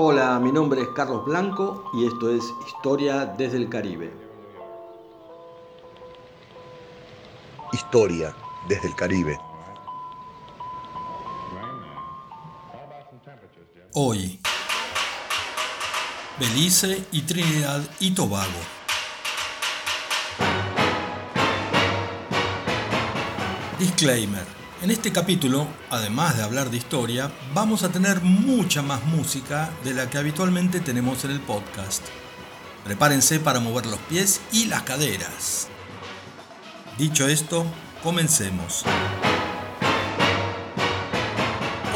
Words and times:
Hola, 0.00 0.38
mi 0.38 0.52
nombre 0.52 0.80
es 0.82 0.88
Carlos 0.94 1.24
Blanco 1.24 1.90
y 1.92 2.06
esto 2.06 2.30
es 2.30 2.44
Historia 2.68 3.26
desde 3.26 3.56
el 3.56 3.68
Caribe. 3.68 4.12
Historia 7.72 8.32
desde 8.68 8.86
el 8.86 8.94
Caribe. 8.94 9.36
Hoy, 13.94 14.40
Belice 16.38 17.04
y 17.10 17.22
Trinidad 17.22 17.82
y 17.98 18.14
Tobago. 18.14 18.60
Disclaimer. 23.80 24.57
En 24.80 24.92
este 24.92 25.10
capítulo, 25.10 25.66
además 25.90 26.36
de 26.36 26.44
hablar 26.44 26.70
de 26.70 26.76
historia, 26.76 27.32
vamos 27.52 27.82
a 27.82 27.88
tener 27.88 28.20
mucha 28.20 28.80
más 28.80 29.02
música 29.06 29.70
de 29.82 29.92
la 29.92 30.08
que 30.08 30.18
habitualmente 30.18 30.78
tenemos 30.78 31.24
en 31.24 31.32
el 31.32 31.40
podcast. 31.40 32.04
Prepárense 32.84 33.40
para 33.40 33.58
mover 33.58 33.86
los 33.86 33.98
pies 34.02 34.40
y 34.52 34.66
las 34.66 34.82
caderas. 34.82 35.66
Dicho 36.96 37.26
esto, 37.26 37.66
comencemos. 38.04 38.84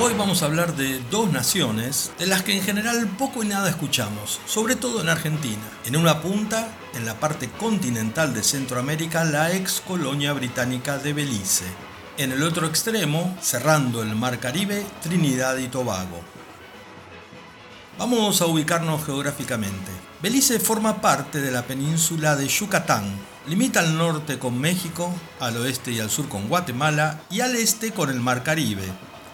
Hoy 0.01 0.15
vamos 0.19 0.43
a 0.43 0.47
hablar 0.47 0.75
de 0.75 0.99
dos 1.09 1.31
naciones 1.31 2.11
de 2.19 2.27
las 2.27 2.43
que 2.43 2.57
en 2.57 2.65
general 2.65 3.07
poco 3.17 3.45
y 3.45 3.47
nada 3.47 3.71
escuchamos, 3.71 4.41
sobre 4.45 4.75
todo 4.75 5.03
en 5.03 5.09
Argentina. 5.09 5.63
En 5.85 5.97
una 5.97 6.21
punta, 6.21 6.75
en 6.97 7.07
la 7.07 7.15
parte 7.21 7.49
continental 7.49 8.35
de 8.35 8.43
Centroamérica, 8.43 9.23
la 9.23 9.53
ex 9.53 9.81
colonia 9.81 10.33
británica 10.33 10.99
de 10.99 11.13
Belice 11.13 11.92
en 12.19 12.33
el 12.33 12.43
otro 12.43 12.67
extremo, 12.67 13.37
cerrando 13.41 14.03
el 14.03 14.15
Mar 14.15 14.39
Caribe, 14.39 14.85
Trinidad 15.03 15.57
y 15.59 15.69
Tobago. 15.69 16.21
Vamos 17.99 18.41
a 18.41 18.47
ubicarnos 18.47 19.05
geográficamente. 19.05 19.91
Belice 20.23 20.61
forma 20.61 21.01
parte 21.01 21.41
de 21.41 21.51
la 21.51 21.63
península 21.63 22.37
de 22.37 22.49
Yucatán. 22.49 23.05
Limita 23.47 23.81
al 23.81 23.97
norte 23.97 24.39
con 24.39 24.59
México, 24.59 25.13
al 25.41 25.57
oeste 25.57 25.93
y 25.93 26.01
al 26.01 26.11
sur 26.11 26.29
con 26.29 26.49
Guatemala 26.49 27.21
y 27.31 27.41
al 27.41 27.57
este 27.57 27.93
con 27.93 28.11
el 28.11 28.21
Mar 28.21 28.43
Caribe. 28.43 28.85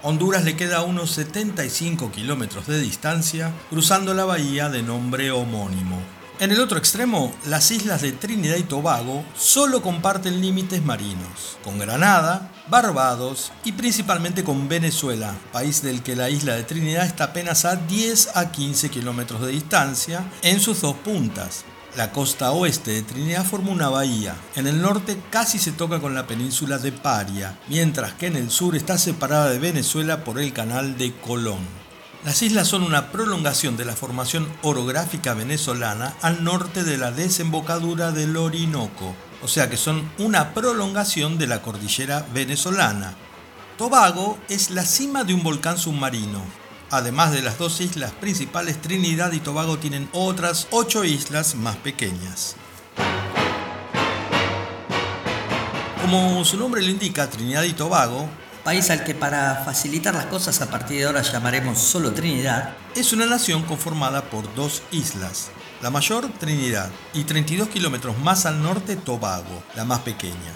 Honduras 0.03 0.45
le 0.45 0.57
queda 0.57 0.79
a 0.79 0.83
unos 0.83 1.11
75 1.11 2.13
kilómetros 2.13 2.67
de 2.67 2.81
distancia, 2.81 3.53
cruzando 3.69 4.15
la 4.15 4.25
bahía 4.25 4.69
de 4.69 4.83
nombre 4.83 5.31
homónimo. 5.31 6.01
En 6.41 6.53
el 6.53 6.61
otro 6.61 6.79
extremo, 6.79 7.35
las 7.47 7.73
islas 7.73 8.01
de 8.01 8.13
Trinidad 8.13 8.57
y 8.57 8.63
Tobago 8.63 9.25
solo 9.37 9.83
comparten 9.83 10.41
límites 10.41 10.85
marinos, 10.85 11.59
con 11.65 11.81
Granada, 11.81 12.53
Barbados 12.71 13.51
y 13.65 13.73
principalmente 13.73 14.45
con 14.45 14.69
Venezuela, 14.69 15.35
país 15.53 15.83
del 15.83 16.03
que 16.03 16.15
la 16.15 16.29
isla 16.29 16.55
de 16.55 16.65
Trinidad 16.65 17.07
está 17.07 17.25
apenas 17.25 17.65
a 17.65 17.77
10 17.77 18.37
a 18.37 18.53
15 18.53 18.91
kilómetros 18.91 19.41
de 19.41 19.53
distancia 19.53 20.25
en 20.43 20.61
sus 20.61 20.83
dos 20.83 20.97
puntas. 20.97 21.65
La 21.97 22.13
costa 22.13 22.53
oeste 22.53 22.91
de 22.91 23.03
Trinidad 23.03 23.47
forma 23.47 23.71
una 23.71 23.89
bahía. 23.89 24.37
En 24.55 24.67
el 24.67 24.83
norte 24.83 25.19
casi 25.31 25.59
se 25.59 25.73
toca 25.73 25.99
con 26.01 26.15
la 26.15 26.27
península 26.27 26.79
de 26.79 26.93
Paria, 26.93 27.59
mientras 27.69 28.13
que 28.13 28.27
en 28.27 28.37
el 28.37 28.51
sur 28.51 28.77
está 28.77 28.99
separada 28.99 29.51
de 29.51 29.59
Venezuela 29.59 30.23
por 30.23 30.39
el 30.39 30.53
canal 30.53 30.99
de 30.99 31.13
Colón. 31.13 31.61
Las 32.25 32.43
islas 32.43 32.69
son 32.69 32.83
una 32.83 33.11
prolongación 33.11 33.77
de 33.77 33.87
la 33.87 33.97
formación 33.97 34.47
orográfica 34.63 35.35
venezolana 35.35 36.15
al 36.21 36.45
norte 36.45 36.85
de 36.85 36.99
la 36.99 37.13
desembocadura 37.13 38.13
del 38.13 38.37
Orinoco, 38.37 39.15
o 39.43 39.49
sea 39.49 39.71
que 39.71 39.77
son 39.77 40.11
una 40.19 40.55
prolongación 40.55 41.39
de 41.39 41.47
la 41.47 41.63
cordillera 41.63 42.27
venezolana. 42.33 43.15
Tobago 43.77 44.39
es 44.49 44.71
la 44.71 44.85
cima 44.85 45.25
de 45.25 45.35
un 45.35 45.43
volcán 45.43 45.79
submarino. 45.79 46.43
Además 46.91 47.33
de 47.33 47.43
las 47.43 47.59
dos 47.59 47.81
islas 47.81 48.13
principales, 48.13 48.81
Trinidad 48.81 49.33
y 49.33 49.41
Tobago 49.41 49.79
tienen 49.79 50.09
otras 50.13 50.67
ocho 50.71 51.05
islas 51.05 51.55
más 51.55 51.77
pequeñas. 51.77 52.57
Como 56.01 56.45
su 56.45 56.57
nombre 56.57 56.83
lo 56.83 56.89
indica, 56.89 57.29
Trinidad 57.29 57.65
y 57.65 57.75
Tobago 57.75 58.29
país 58.69 58.91
al 58.91 59.03
que 59.03 59.15
para 59.15 59.63
facilitar 59.65 60.15
las 60.15 60.27
cosas 60.27 60.61
a 60.61 60.69
partir 60.69 60.99
de 60.99 61.07
ahora 61.07 61.23
llamaremos 61.23 61.79
solo 61.79 62.13
Trinidad, 62.13 62.77
es 62.95 63.15
una 63.15 63.25
nación 63.25 63.63
conformada 63.63 64.29
por 64.29 64.55
dos 64.55 64.83
islas. 64.91 65.49
La 65.81 65.89
mayor, 65.89 66.29
Trinidad, 66.39 66.91
y 67.15 67.25
32 67.25 67.69
kilómetros 67.69 68.19
más 68.19 68.45
al 68.45 68.63
norte, 68.63 68.97
Tobago, 68.97 69.63
la 69.75 69.87
más 69.87 70.01
pequeña. 70.01 70.53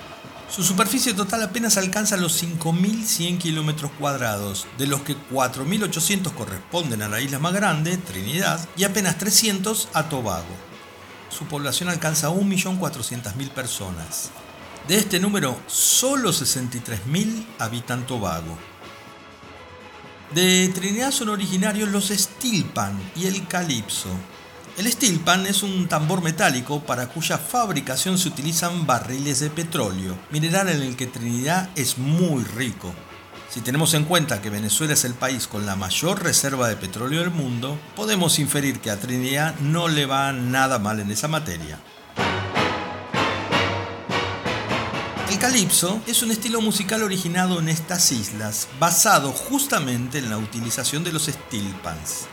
Su 0.50 0.62
superficie 0.62 1.14
total 1.14 1.42
apenas 1.42 1.78
alcanza 1.78 2.18
los 2.18 2.44
5.100 2.44 3.38
kilómetros 3.38 3.90
cuadrados, 3.98 4.66
de 4.76 4.88
los 4.88 5.00
que 5.00 5.16
4.800 5.16 6.34
corresponden 6.34 7.00
a 7.00 7.08
la 7.08 7.22
isla 7.22 7.38
más 7.38 7.54
grande, 7.54 7.96
Trinidad, 7.96 8.60
y 8.76 8.84
apenas 8.84 9.16
300 9.16 9.88
a 9.94 10.10
Tobago. 10.10 10.54
Su 11.30 11.46
población 11.46 11.88
alcanza 11.88 12.28
1.400.000 12.28 13.48
personas. 13.52 14.32
De 14.88 14.96
este 14.96 15.20
número, 15.20 15.60
solo 15.68 16.30
63.000 16.30 17.46
habitan 17.60 18.04
Tobago. 18.04 18.58
De 20.34 20.68
Trinidad 20.74 21.12
son 21.12 21.28
originarios 21.28 21.88
los 21.90 22.08
stilpan 22.08 22.98
y 23.14 23.26
el 23.26 23.46
calipso. 23.46 24.08
El 24.76 24.90
stilpan 24.90 25.46
es 25.46 25.62
un 25.62 25.86
tambor 25.86 26.20
metálico 26.20 26.80
para 26.80 27.06
cuya 27.06 27.38
fabricación 27.38 28.18
se 28.18 28.28
utilizan 28.28 28.84
barriles 28.84 29.38
de 29.38 29.50
petróleo, 29.50 30.18
mineral 30.30 30.68
en 30.70 30.82
el 30.82 30.96
que 30.96 31.06
Trinidad 31.06 31.70
es 31.76 31.98
muy 31.98 32.42
rico. 32.42 32.92
Si 33.50 33.60
tenemos 33.60 33.94
en 33.94 34.04
cuenta 34.04 34.42
que 34.42 34.50
Venezuela 34.50 34.94
es 34.94 35.04
el 35.04 35.14
país 35.14 35.46
con 35.46 35.64
la 35.64 35.76
mayor 35.76 36.22
reserva 36.22 36.68
de 36.68 36.76
petróleo 36.76 37.20
del 37.20 37.30
mundo, 37.30 37.78
podemos 37.94 38.38
inferir 38.38 38.80
que 38.80 38.90
a 38.90 38.98
Trinidad 38.98 39.54
no 39.60 39.86
le 39.86 40.06
va 40.06 40.32
nada 40.32 40.78
mal 40.78 40.98
en 40.98 41.10
esa 41.10 41.28
materia. 41.28 41.78
Calipso 45.42 46.00
es 46.06 46.22
un 46.22 46.30
estilo 46.30 46.60
musical 46.60 47.02
originado 47.02 47.58
en 47.58 47.68
estas 47.68 48.12
islas, 48.12 48.68
basado 48.78 49.32
justamente 49.32 50.18
en 50.18 50.30
la 50.30 50.38
utilización 50.38 51.02
de 51.02 51.10
los 51.10 51.24
steel 51.24 51.66
pans. 51.82 52.26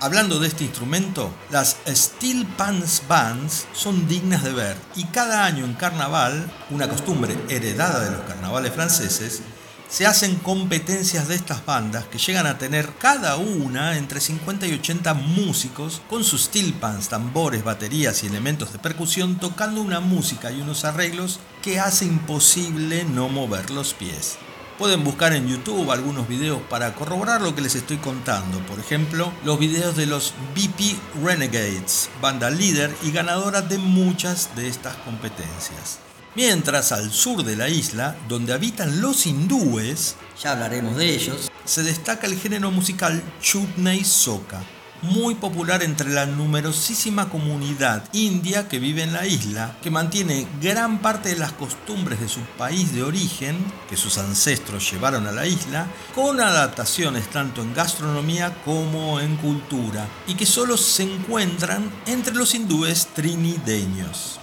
Hablando 0.00 0.38
de 0.38 0.48
este 0.48 0.64
instrumento, 0.64 1.30
las 1.50 1.76
Steel 1.86 2.46
Pans 2.46 3.02
Bands 3.06 3.66
son 3.74 4.08
dignas 4.08 4.42
de 4.44 4.54
ver 4.54 4.78
y 4.94 5.04
cada 5.04 5.44
año 5.44 5.66
en 5.66 5.74
carnaval, 5.74 6.50
una 6.70 6.88
costumbre 6.88 7.36
heredada 7.50 8.02
de 8.02 8.12
los 8.12 8.22
carnavales 8.22 8.72
franceses, 8.72 9.42
se 9.88 10.06
hacen 10.06 10.36
competencias 10.36 11.28
de 11.28 11.34
estas 11.34 11.64
bandas 11.64 12.04
que 12.06 12.18
llegan 12.18 12.46
a 12.46 12.58
tener 12.58 12.92
cada 12.98 13.36
una 13.36 13.96
entre 13.96 14.20
50 14.20 14.66
y 14.66 14.74
80 14.74 15.14
músicos 15.14 16.02
con 16.08 16.24
sus 16.24 16.44
steel 16.44 16.72
pans, 16.74 17.08
tambores, 17.08 17.64
baterías 17.64 18.22
y 18.22 18.26
elementos 18.26 18.72
de 18.72 18.78
percusión 18.78 19.38
tocando 19.38 19.80
una 19.80 20.00
música 20.00 20.50
y 20.50 20.60
unos 20.60 20.84
arreglos 20.84 21.40
que 21.62 21.80
hace 21.80 22.04
imposible 22.04 23.04
no 23.04 23.28
mover 23.28 23.70
los 23.70 23.94
pies. 23.94 24.38
Pueden 24.78 25.04
buscar 25.04 25.32
en 25.32 25.48
YouTube 25.48 25.90
algunos 25.90 26.28
videos 26.28 26.60
para 26.68 26.94
corroborar 26.94 27.40
lo 27.40 27.54
que 27.54 27.62
les 27.62 27.74
estoy 27.74 27.96
contando. 27.96 28.58
Por 28.66 28.78
ejemplo, 28.78 29.32
los 29.42 29.58
videos 29.58 29.96
de 29.96 30.04
los 30.04 30.34
BP 30.54 30.98
Renegades, 31.24 32.10
banda 32.20 32.50
líder 32.50 32.94
y 33.02 33.10
ganadora 33.10 33.62
de 33.62 33.78
muchas 33.78 34.54
de 34.54 34.68
estas 34.68 34.94
competencias. 34.96 36.05
Mientras 36.36 36.92
al 36.92 37.12
sur 37.12 37.44
de 37.44 37.56
la 37.56 37.70
isla, 37.70 38.14
donde 38.28 38.52
habitan 38.52 39.00
los 39.00 39.24
hindúes, 39.24 40.16
ya 40.42 40.52
hablaremos 40.52 40.94
de 40.94 41.14
ellos, 41.14 41.50
se 41.64 41.82
destaca 41.82 42.26
el 42.26 42.38
género 42.38 42.70
musical 42.70 43.22
Chutney 43.40 44.04
Soka, 44.04 44.62
muy 45.00 45.36
popular 45.36 45.82
entre 45.82 46.10
la 46.10 46.26
numerosísima 46.26 47.30
comunidad 47.30 48.04
india 48.12 48.68
que 48.68 48.78
vive 48.78 49.02
en 49.02 49.14
la 49.14 49.26
isla, 49.26 49.78
que 49.82 49.90
mantiene 49.90 50.46
gran 50.60 50.98
parte 51.00 51.30
de 51.30 51.36
las 51.36 51.52
costumbres 51.52 52.20
de 52.20 52.28
su 52.28 52.40
país 52.58 52.94
de 52.94 53.02
origen, 53.02 53.56
que 53.88 53.96
sus 53.96 54.18
ancestros 54.18 54.92
llevaron 54.92 55.26
a 55.26 55.32
la 55.32 55.46
isla, 55.46 55.86
con 56.14 56.38
adaptaciones 56.38 57.30
tanto 57.30 57.62
en 57.62 57.72
gastronomía 57.72 58.54
como 58.62 59.20
en 59.20 59.36
cultura, 59.36 60.06
y 60.26 60.34
que 60.34 60.44
solo 60.44 60.76
se 60.76 61.04
encuentran 61.04 61.90
entre 62.04 62.34
los 62.34 62.54
hindúes 62.54 63.06
trinideños. 63.14 64.38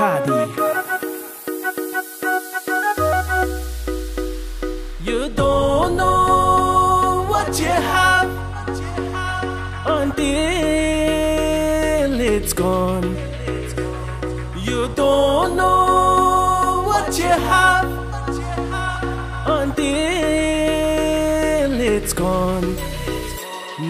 You 0.00 0.08
don't 5.36 5.94
know 5.94 7.26
what 7.28 7.60
you 7.60 7.66
have 7.66 8.30
until 9.84 10.24
it's 12.18 12.54
gone. 12.54 13.14
You 14.62 14.88
don't 14.94 15.56
know 15.56 16.82
what 16.86 17.18
you 17.18 17.24
have 17.24 17.90
until 19.46 19.82
it's 21.78 22.14
gone. 22.14 22.74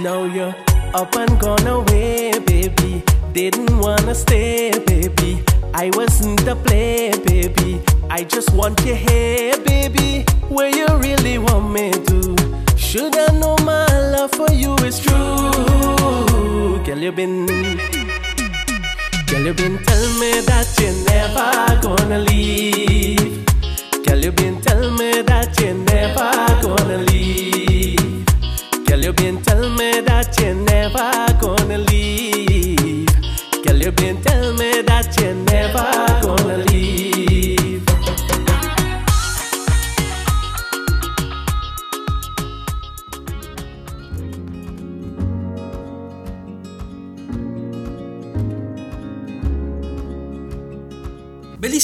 Now 0.03 0.25
you're 0.25 0.57
up 0.93 1.15
and 1.15 1.39
gone 1.39 1.69
away, 1.69 2.37
baby. 2.41 3.05
Didn't 3.33 3.79
wanna 3.79 4.17
stay, 4.17 4.73
baby 4.89 5.45
I 5.75 5.90
wasn't 5.94 6.44
the 6.44 6.56
play, 6.56 7.11
baby. 7.25 7.81
I 8.11 8.25
just 8.25 8.52
want 8.52 8.84
your 8.84 8.96
hair, 8.96 9.56
baby. 9.64 10.25
Where 10.49 10.69
you 10.69 10.87
really 10.99 11.38
want 11.38 11.72
me 11.72 11.93
to. 11.93 12.37
Should 12.76 13.17
I 13.17 13.32
know 13.38 13.56
my 13.64 13.87
love 14.11 14.32
for 14.32 14.50
you 14.52 14.75
is 14.78 14.99
true? 14.99 16.82
Girl, 16.84 16.99
you 16.99 17.12
been. 17.12 17.46
Girl, 19.26 19.46
you 19.46 19.55
been 19.55 19.78
telling 19.84 20.19
me 20.19 20.40
that 20.50 20.67
you're 20.81 20.93
never 21.06 21.81
gonna 21.81 22.19
leave. 22.19 23.46
Girl, 24.05 24.19
you 24.19 24.32
been 24.32 24.61
telling 24.61 24.96
me 24.96 25.23
that 25.23 25.58
you're 25.61 25.75
never 25.75 26.32
gonna 26.62 26.99
leave. 26.99 28.26
Girl, 28.87 28.99
you 28.99 29.12
been 29.12 29.40
telling 29.43 29.76
me 29.76 30.00
that 30.00 30.37
you're 30.40 30.55
never 30.55 31.32
gonna 31.40 31.78
leave. 31.78 32.39
Girl, 33.81 33.87
you 33.87 33.93
been 33.93 34.21
telling 34.23 34.59
me 34.59 34.82
that 34.82 35.19
you're 35.19 35.35
never 35.35 36.37
gonna 36.37 36.59
leave. 36.71 37.60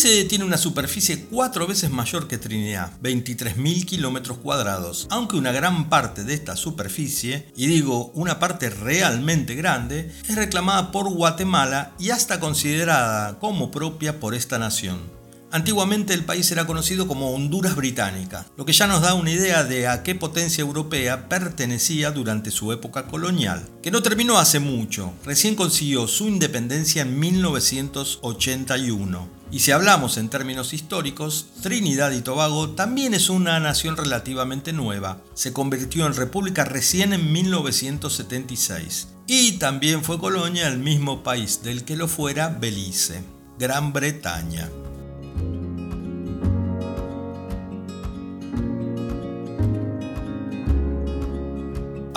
Tiene 0.02 0.44
una 0.44 0.58
superficie 0.58 1.24
cuatro 1.30 1.66
veces 1.66 1.90
mayor 1.90 2.28
que 2.28 2.36
Trinidad, 2.36 2.92
23.000 3.02 3.86
kilómetros 3.86 4.36
cuadrados, 4.36 5.06
aunque 5.08 5.38
una 5.38 5.52
gran 5.52 5.88
parte 5.88 6.22
de 6.22 6.34
esta 6.34 6.54
superficie, 6.54 7.50
y 7.56 7.66
digo 7.66 8.10
una 8.12 8.38
parte 8.38 8.68
realmente 8.68 9.54
grande, 9.54 10.12
es 10.28 10.34
reclamada 10.34 10.92
por 10.92 11.08
Guatemala 11.08 11.94
y 11.98 12.10
hasta 12.10 12.40
considerada 12.40 13.38
como 13.38 13.70
propia 13.70 14.20
por 14.20 14.34
esta 14.34 14.58
nación. 14.58 15.15
Antiguamente 15.52 16.12
el 16.12 16.24
país 16.24 16.50
era 16.50 16.66
conocido 16.66 17.06
como 17.06 17.32
Honduras 17.32 17.76
Británica, 17.76 18.46
lo 18.56 18.64
que 18.64 18.72
ya 18.72 18.86
nos 18.86 19.00
da 19.00 19.14
una 19.14 19.30
idea 19.30 19.64
de 19.64 19.86
a 19.86 20.02
qué 20.02 20.14
potencia 20.14 20.62
europea 20.62 21.28
pertenecía 21.28 22.10
durante 22.10 22.50
su 22.50 22.72
época 22.72 23.06
colonial, 23.06 23.64
que 23.82 23.90
no 23.90 24.02
terminó 24.02 24.38
hace 24.38 24.58
mucho, 24.58 25.12
recién 25.24 25.54
consiguió 25.54 26.08
su 26.08 26.26
independencia 26.26 27.02
en 27.02 27.18
1981. 27.20 29.36
Y 29.50 29.60
si 29.60 29.70
hablamos 29.70 30.16
en 30.16 30.28
términos 30.28 30.72
históricos, 30.72 31.46
Trinidad 31.62 32.10
y 32.10 32.20
Tobago 32.20 32.70
también 32.70 33.14
es 33.14 33.30
una 33.30 33.60
nación 33.60 33.96
relativamente 33.96 34.72
nueva. 34.72 35.22
Se 35.34 35.52
convirtió 35.52 36.06
en 36.06 36.14
república 36.14 36.64
recién 36.64 37.12
en 37.12 37.32
1976. 37.32 39.08
Y 39.28 39.52
también 39.52 40.02
fue 40.02 40.18
colonia 40.18 40.68
del 40.68 40.80
mismo 40.80 41.22
país 41.22 41.62
del 41.62 41.84
que 41.84 41.96
lo 41.96 42.08
fuera 42.08 42.48
Belice, 42.48 43.22
Gran 43.58 43.92
Bretaña. 43.92 44.68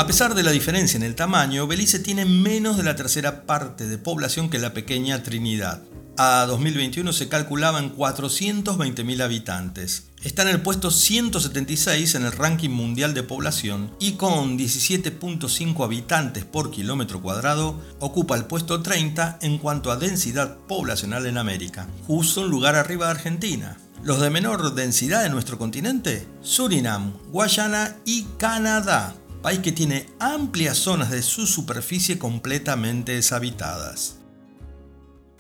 Pesar 0.10 0.34
de 0.34 0.42
la 0.42 0.50
diferencia 0.50 0.98
en 0.98 1.04
el 1.04 1.14
tamaño, 1.14 1.68
Belice 1.68 2.00
tiene 2.00 2.26
menos 2.26 2.78
de 2.78 2.84
la 2.84 2.96
tercera 2.96 3.44
parte 3.44 3.86
de 3.86 4.00
población 4.00 4.50
que 4.50 4.58
la 4.58 4.74
pequeña 4.74 5.22
Trinidad. 5.22 5.84
A 6.18 6.48
2021 6.48 7.14
se 7.14 7.30
calculaba 7.30 7.78
en 7.78 7.96
420.000 7.96 9.22
habitantes. 9.22 10.08
Está 10.24 10.42
en 10.42 10.48
el 10.48 10.64
puesto 10.64 10.90
176 10.90 12.16
en 12.16 12.26
el 12.26 12.32
ranking 12.32 12.72
mundial 12.72 13.14
de 13.14 13.22
población 13.22 13.92
y 14.00 14.14
con 14.14 14.58
17.5 14.58 15.86
habitantes 15.86 16.44
por 16.44 16.72
kilómetro 16.72 17.22
cuadrado 17.22 17.80
ocupa 18.00 18.36
el 18.36 18.46
puesto 18.46 18.82
30 18.82 19.38
en 19.44 19.60
cuanto 19.60 19.92
a 19.92 19.98
densidad 19.98 20.58
poblacional 20.68 21.28
en 21.28 21.38
América, 21.38 21.88
justo 22.08 22.42
un 22.42 22.50
lugar 22.50 22.74
arriba 22.74 23.06
de 23.06 23.12
Argentina. 23.12 23.78
Los 24.02 24.20
de 24.20 24.32
menor 24.32 24.74
densidad 24.74 25.28
en 25.28 25.34
nuestro 25.34 25.60
continente, 25.60 26.28
Surinam, 26.42 27.14
Guayana 27.32 27.98
y 28.06 28.24
Canadá, 28.40 29.14
país 29.41 29.59
que 29.59 29.71
tiene 29.71 30.06
amplias 30.19 30.77
zonas 30.77 31.12
de 31.12 31.21
su 31.21 31.47
superficie 31.47 32.19
completamente 32.19 33.13
deshabitadas. 33.13 34.18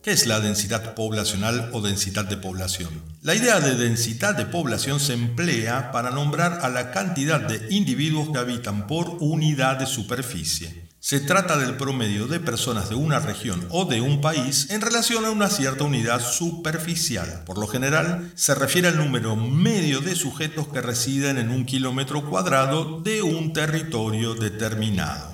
¿Qué 0.01 0.11
es 0.11 0.25
la 0.25 0.39
densidad 0.39 0.95
poblacional 0.95 1.69
o 1.73 1.81
densidad 1.81 2.23
de 2.23 2.37
población? 2.37 2.89
La 3.21 3.35
idea 3.35 3.59
de 3.59 3.75
densidad 3.75 4.33
de 4.35 4.45
población 4.45 5.01
se 5.01 5.13
emplea 5.13 5.91
para 5.91 6.11
nombrar 6.11 6.59
a 6.61 6.69
la 6.69 6.91
cantidad 6.91 7.41
de 7.41 7.67
individuos 7.75 8.29
que 8.29 8.39
habitan 8.39 8.87
por 8.87 9.17
unidad 9.19 9.77
de 9.77 9.85
superficie. 9.85 10.78
Se 11.01 11.21
trata 11.21 11.57
del 11.57 11.77
promedio 11.77 12.27
de 12.27 12.41
personas 12.41 12.89
de 12.89 12.95
una 12.95 13.19
región 13.19 13.65
o 13.69 13.85
de 13.85 14.01
un 14.01 14.19
país 14.19 14.69
en 14.69 14.81
relación 14.81 15.23
a 15.23 15.31
una 15.31 15.47
cierta 15.47 15.85
unidad 15.85 16.19
superficial. 16.19 17.43
Por 17.45 17.57
lo 17.57 17.67
general, 17.67 18.33
se 18.35 18.53
refiere 18.53 18.89
al 18.89 18.97
número 18.97 19.37
medio 19.37 20.01
de 20.01 20.13
sujetos 20.13 20.67
que 20.67 20.81
residen 20.81 21.37
en 21.37 21.51
un 21.51 21.65
kilómetro 21.65 22.29
cuadrado 22.29 22.99
de 22.99 23.21
un 23.21 23.53
territorio 23.53 24.35
determinado. 24.35 25.33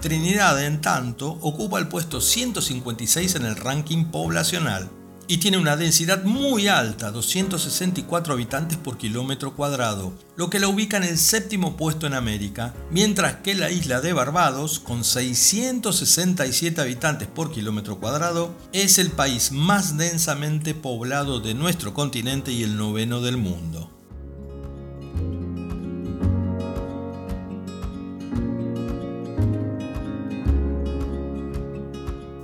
Trinidad, 0.00 0.64
en 0.64 0.80
tanto, 0.80 1.28
ocupa 1.42 1.78
el 1.78 1.88
puesto 1.88 2.22
156 2.22 3.34
en 3.34 3.44
el 3.44 3.56
ranking 3.56 4.06
poblacional, 4.06 4.88
y 5.28 5.36
tiene 5.36 5.58
una 5.58 5.76
densidad 5.76 6.24
muy 6.24 6.68
alta, 6.68 7.10
264 7.10 8.32
habitantes 8.32 8.78
por 8.78 8.96
kilómetro 8.96 9.54
cuadrado, 9.54 10.14
lo 10.36 10.48
que 10.48 10.58
la 10.58 10.68
ubica 10.68 10.96
en 10.96 11.04
el 11.04 11.18
séptimo 11.18 11.76
puesto 11.76 12.06
en 12.06 12.14
América, 12.14 12.74
mientras 12.90 13.36
que 13.36 13.54
la 13.54 13.70
isla 13.70 14.00
de 14.00 14.14
Barbados, 14.14 14.80
con 14.80 15.04
667 15.04 16.80
habitantes 16.80 17.28
por 17.28 17.52
kilómetro 17.52 17.98
cuadrado, 17.98 18.54
es 18.72 18.98
el 18.98 19.10
país 19.10 19.52
más 19.52 19.98
densamente 19.98 20.74
poblado 20.74 21.40
de 21.40 21.54
nuestro 21.54 21.92
continente 21.92 22.50
y 22.50 22.62
el 22.62 22.78
noveno 22.78 23.20
del 23.20 23.36
mundo. 23.36 23.97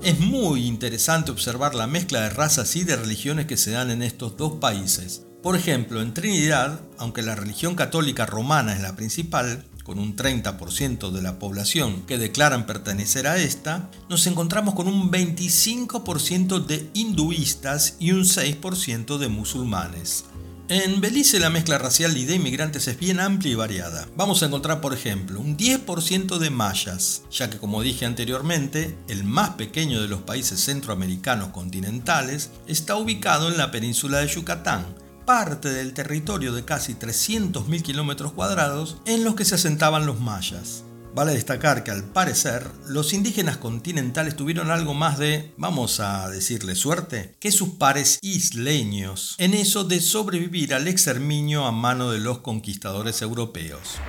Es 0.04 0.20
muy 0.20 0.66
interesante 0.66 1.30
observar 1.30 1.74
la 1.74 1.86
mezcla 1.86 2.20
de 2.20 2.28
razas 2.28 2.76
y 2.76 2.84
de 2.84 2.94
religiones 2.94 3.46
que 3.46 3.56
se 3.56 3.70
dan 3.70 3.90
en 3.90 4.02
estos 4.02 4.36
dos 4.36 4.56
países. 4.60 5.22
Por 5.42 5.56
ejemplo, 5.56 6.02
en 6.02 6.12
Trinidad, 6.12 6.78
aunque 6.98 7.22
la 7.22 7.34
religión 7.34 7.74
católica 7.74 8.26
romana 8.26 8.74
es 8.74 8.82
la 8.82 8.96
principal, 8.96 9.64
con 9.82 9.98
un 9.98 10.14
30% 10.14 11.10
de 11.10 11.22
la 11.22 11.38
población 11.38 12.02
que 12.02 12.18
declaran 12.18 12.66
pertenecer 12.66 13.26
a 13.26 13.38
esta, 13.38 13.90
nos 14.10 14.26
encontramos 14.26 14.74
con 14.74 14.88
un 14.88 15.10
25% 15.10 16.66
de 16.66 16.90
hinduistas 16.92 17.96
y 17.98 18.12
un 18.12 18.24
6% 18.24 19.16
de 19.16 19.28
musulmanes. 19.28 20.26
En 20.70 21.02
Belice 21.02 21.40
la 21.40 21.50
mezcla 21.50 21.76
racial 21.76 22.16
y 22.16 22.24
de 22.24 22.36
inmigrantes 22.36 22.88
es 22.88 22.98
bien 22.98 23.20
amplia 23.20 23.52
y 23.52 23.54
variada. 23.54 24.08
Vamos 24.16 24.42
a 24.42 24.46
encontrar, 24.46 24.80
por 24.80 24.94
ejemplo, 24.94 25.38
un 25.38 25.58
10% 25.58 26.38
de 26.38 26.48
mayas, 26.48 27.20
ya 27.30 27.50
que 27.50 27.58
como 27.58 27.82
dije 27.82 28.06
anteriormente, 28.06 28.96
el 29.06 29.24
más 29.24 29.50
pequeño 29.50 30.00
de 30.00 30.08
los 30.08 30.22
países 30.22 30.60
centroamericanos 30.60 31.48
continentales 31.48 32.48
está 32.66 32.96
ubicado 32.96 33.48
en 33.48 33.58
la 33.58 33.70
península 33.70 34.20
de 34.20 34.28
Yucatán, 34.28 34.86
parte 35.26 35.68
del 35.68 35.92
territorio 35.92 36.54
de 36.54 36.64
casi 36.64 36.94
300.000 36.94 37.82
kilómetros 37.82 38.32
cuadrados 38.32 38.96
en 39.04 39.22
los 39.22 39.34
que 39.34 39.44
se 39.44 39.56
asentaban 39.56 40.06
los 40.06 40.18
mayas. 40.18 40.83
Vale 41.14 41.32
destacar 41.32 41.84
que 41.84 41.92
al 41.92 42.02
parecer 42.02 42.68
los 42.88 43.12
indígenas 43.12 43.56
continentales 43.56 44.34
tuvieron 44.34 44.72
algo 44.72 44.94
más 44.94 45.16
de, 45.16 45.52
vamos 45.56 46.00
a 46.00 46.28
decirle 46.28 46.74
suerte, 46.74 47.36
que 47.38 47.52
sus 47.52 47.68
pares 47.68 48.18
isleños 48.20 49.36
en 49.38 49.54
eso 49.54 49.84
de 49.84 50.00
sobrevivir 50.00 50.74
al 50.74 50.88
exterminio 50.88 51.66
a 51.66 51.70
mano 51.70 52.10
de 52.10 52.18
los 52.18 52.40
conquistadores 52.40 53.22
europeos. 53.22 54.00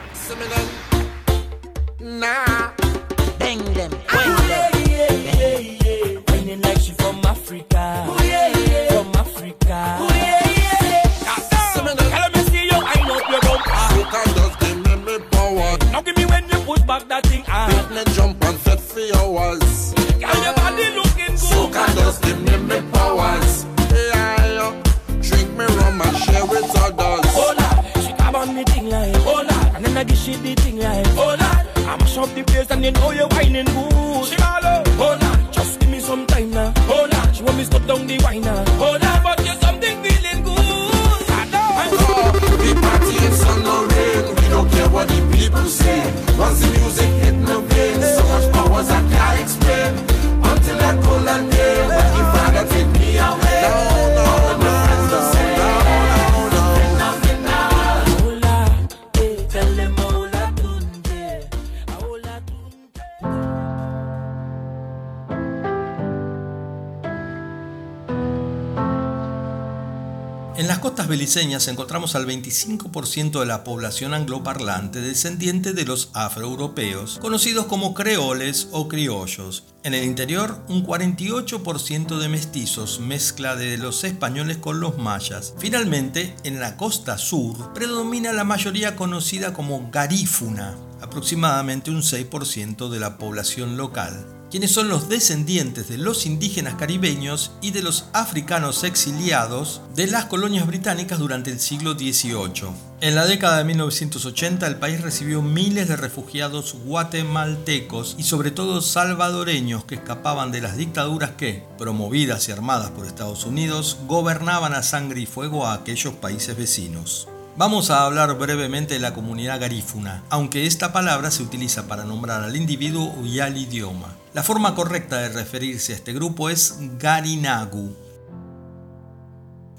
Encontramos 71.42 72.16
al 72.16 72.26
25% 72.26 73.40
de 73.40 73.46
la 73.46 73.64
población 73.64 74.14
angloparlante 74.14 75.02
descendiente 75.02 75.74
de 75.74 75.86
los 75.86 76.10
afroeuropeos, 76.14 77.20
conocidos 77.20 77.66
como 77.66 77.94
creoles 77.94 78.70
o 78.72 78.88
criollos. 78.88 79.64
En 79.84 79.94
el 79.94 80.04
interior, 80.04 80.64
un 80.68 80.86
48% 80.86 82.18
de 82.18 82.30
mestizos, 82.30 83.00
mezcla 83.00 83.56
de 83.56 83.78
los 83.78 84.04
españoles 84.04 84.58
con 84.58 84.80
los 84.80 84.98
mayas. 84.98 85.54
Finalmente, 85.58 86.36
en 86.44 86.60
la 86.60 86.78
costa 86.78 87.18
sur, 87.18 87.74
predomina 87.74 88.32
la 88.32 88.44
mayoría 88.44 88.96
conocida 88.96 89.54
como 89.54 89.90
garífuna, 89.92 90.78
aproximadamente 91.02 91.92
un 91.92 92.02
6% 92.02 92.90
de 92.90 93.00
la 93.00 93.18
población 93.18 93.78
local 93.78 94.26
quienes 94.50 94.72
son 94.72 94.90
los 94.90 95.10
descendientes 95.10 95.90
de 95.90 95.98
los 95.98 96.26
indígenas 96.26 96.76
caribeños 96.76 97.52
y 97.62 97.72
de 97.72 97.82
los 97.82 98.06
africanos 98.14 98.84
exiliados 98.84 99.82
de 99.96 100.08
las 100.08 100.26
colonias 100.26 100.68
británicas 100.68 101.20
durante 101.20 101.52
el 101.52 101.60
siglo 101.60 101.94
XVIII. 101.94 102.70
En 103.02 103.16
la 103.16 103.26
década 103.26 103.58
de 103.58 103.66
1980 103.66 104.66
el 104.68 104.78
país 104.78 105.02
recibió 105.02 105.42
miles 105.42 105.88
de 105.88 105.96
refugiados 105.96 106.76
guatemaltecos 106.86 108.16
y 108.18 108.24
sobre 108.24 108.52
todo 108.52 108.82
salvadoreños 108.82 109.86
que 109.86 109.96
escapaban 109.96 110.52
de 110.52 110.62
las 110.62 110.78
dictaduras 110.78 111.32
que, 111.32 111.64
promovidas 111.78 112.48
y 112.48 112.52
armadas 112.52 112.92
por 112.92 113.06
Estados 113.06 113.46
Unidos, 113.46 113.98
gobernaban 114.08 114.74
a 114.74 114.84
sangre 114.84 115.22
y 115.22 115.26
fuego 115.26 115.66
a 115.66 115.74
aquellos 115.74 116.14
países 116.14 116.56
vecinos. 116.56 117.28
Vamos 117.58 117.90
a 117.90 118.04
hablar 118.04 118.38
brevemente 118.38 118.96
de 118.96 119.00
la 119.00 119.14
comunidad 119.14 119.62
garífuna, 119.62 120.24
aunque 120.30 120.66
esta 120.66 120.92
palabra 120.92 121.32
se 121.32 121.42
utiliza 121.42 121.88
para 121.88 122.04
nombrar 122.04 122.44
al 122.44 122.58
individuo 122.58 123.16
y 123.24 123.40
al 123.40 123.56
idioma. 123.56 124.14
La 124.36 124.44
forma 124.44 124.76
correcta 124.76 125.20
de 125.20 125.30
referirse 125.30 125.94
a 125.94 125.96
este 125.96 126.12
grupo 126.12 126.50
es 126.50 126.76
Garinagu. 127.00 127.96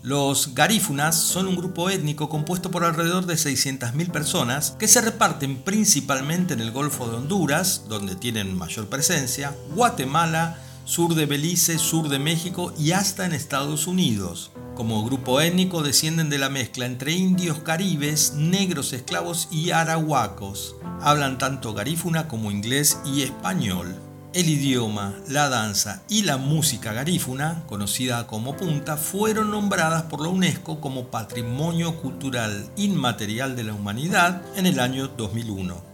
Los 0.03 0.55
garífunas 0.55 1.15
son 1.15 1.47
un 1.47 1.57
grupo 1.57 1.91
étnico 1.91 2.31
compuesto 2.31 2.71
por 2.71 2.83
alrededor 2.83 3.27
de 3.27 3.35
600.000 3.35 4.11
personas 4.11 4.71
que 4.79 4.89
se 4.89 5.03
reparten 5.03 5.59
principalmente 5.59 6.55
en 6.55 6.61
el 6.61 6.71
Golfo 6.71 7.07
de 7.07 7.19
Honduras, 7.19 7.85
donde 7.87 8.17
tienen 8.17 8.57
mayor 8.57 8.89
presencia, 8.89 9.55
Guatemala, 9.75 10.59
sur 10.87 11.15
de 11.15 11.27
Belice, 11.27 11.77
sur 11.79 12.09
de 12.09 12.19
México 12.19 12.73
y 12.79 12.93
hasta 12.93 13.27
en 13.27 13.35
Estados 13.35 13.87
Unidos. 13.87 14.53
Como 14.75 15.05
grupo 15.05 15.43
étnico 15.43 15.83
descienden 15.83 16.31
de 16.31 16.39
la 16.39 16.49
mezcla 16.49 16.87
entre 16.87 17.13
indios 17.13 17.59
caribes, 17.59 18.33
negros 18.33 18.95
esclavos 18.95 19.49
y 19.51 19.73
arahuacos. 19.73 20.77
Hablan 21.03 21.37
tanto 21.37 21.75
garífuna 21.75 22.27
como 22.27 22.51
inglés 22.51 22.97
y 23.05 23.21
español. 23.21 24.06
El 24.37 24.51
idioma, 24.51 25.15
la 25.31 25.49
danza 25.49 26.03
y 26.11 26.25
la 26.25 26.37
música 26.37 26.93
garífuna, 26.93 27.63
conocida 27.67 28.27
como 28.27 28.55
punta, 28.55 28.99
fueron 28.99 29.51
nombradas 29.51 30.03
por 30.03 30.21
la 30.21 30.29
UNESCO 30.29 30.79
como 30.79 31.07
Patrimonio 31.07 31.97
Cultural 32.03 32.69
Inmaterial 32.77 33.57
de 33.57 33.65
la 33.65 33.73
Humanidad 33.73 34.43
en 34.55 34.67
el 34.67 34.79
año 34.79 35.09
2001. 35.09 35.86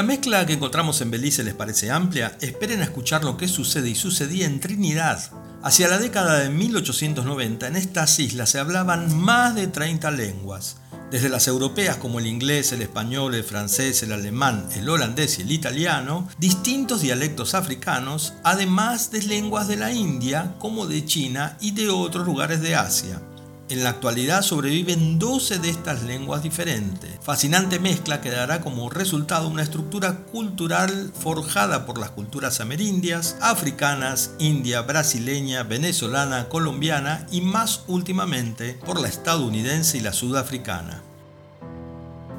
La 0.00 0.06
mezcla 0.06 0.46
que 0.46 0.54
encontramos 0.54 1.02
en 1.02 1.10
Belice 1.10 1.44
les 1.44 1.52
parece 1.52 1.90
amplia, 1.90 2.34
esperen 2.40 2.80
a 2.80 2.84
escuchar 2.84 3.22
lo 3.22 3.36
que 3.36 3.46
sucede 3.46 3.90
y 3.90 3.94
sucedía 3.94 4.46
en 4.46 4.58
Trinidad. 4.58 5.30
Hacia 5.62 5.88
la 5.88 5.98
década 5.98 6.38
de 6.38 6.48
1890 6.48 7.68
en 7.68 7.76
estas 7.76 8.18
islas 8.18 8.48
se 8.48 8.58
hablaban 8.58 9.14
más 9.14 9.54
de 9.54 9.66
30 9.66 10.10
lenguas, 10.12 10.78
desde 11.10 11.28
las 11.28 11.46
europeas 11.48 11.98
como 11.98 12.18
el 12.18 12.26
inglés, 12.26 12.72
el 12.72 12.80
español, 12.80 13.34
el 13.34 13.44
francés, 13.44 14.02
el 14.02 14.12
alemán, 14.12 14.66
el 14.74 14.88
holandés 14.88 15.38
y 15.38 15.42
el 15.42 15.52
italiano, 15.52 16.26
distintos 16.38 17.02
dialectos 17.02 17.52
africanos, 17.52 18.32
además 18.42 19.10
de 19.10 19.20
lenguas 19.24 19.68
de 19.68 19.76
la 19.76 19.92
India 19.92 20.54
como 20.58 20.86
de 20.86 21.04
China 21.04 21.58
y 21.60 21.72
de 21.72 21.90
otros 21.90 22.24
lugares 22.24 22.62
de 22.62 22.74
Asia. 22.74 23.20
En 23.70 23.84
la 23.84 23.90
actualidad 23.90 24.42
sobreviven 24.42 25.20
12 25.20 25.60
de 25.60 25.70
estas 25.70 26.02
lenguas 26.02 26.42
diferentes. 26.42 27.12
Fascinante 27.22 27.78
mezcla 27.78 28.20
que 28.20 28.28
dará 28.28 28.60
como 28.60 28.90
resultado 28.90 29.46
una 29.46 29.62
estructura 29.62 30.24
cultural 30.24 31.12
forjada 31.16 31.86
por 31.86 31.96
las 31.98 32.10
culturas 32.10 32.60
amerindias, 32.60 33.36
africanas, 33.40 34.32
india, 34.40 34.82
brasileña, 34.82 35.62
venezolana, 35.62 36.48
colombiana 36.48 37.28
y 37.30 37.42
más 37.42 37.84
últimamente 37.86 38.74
por 38.84 39.00
la 39.00 39.06
estadounidense 39.06 39.98
y 39.98 40.00
la 40.00 40.12
sudafricana. 40.12 41.04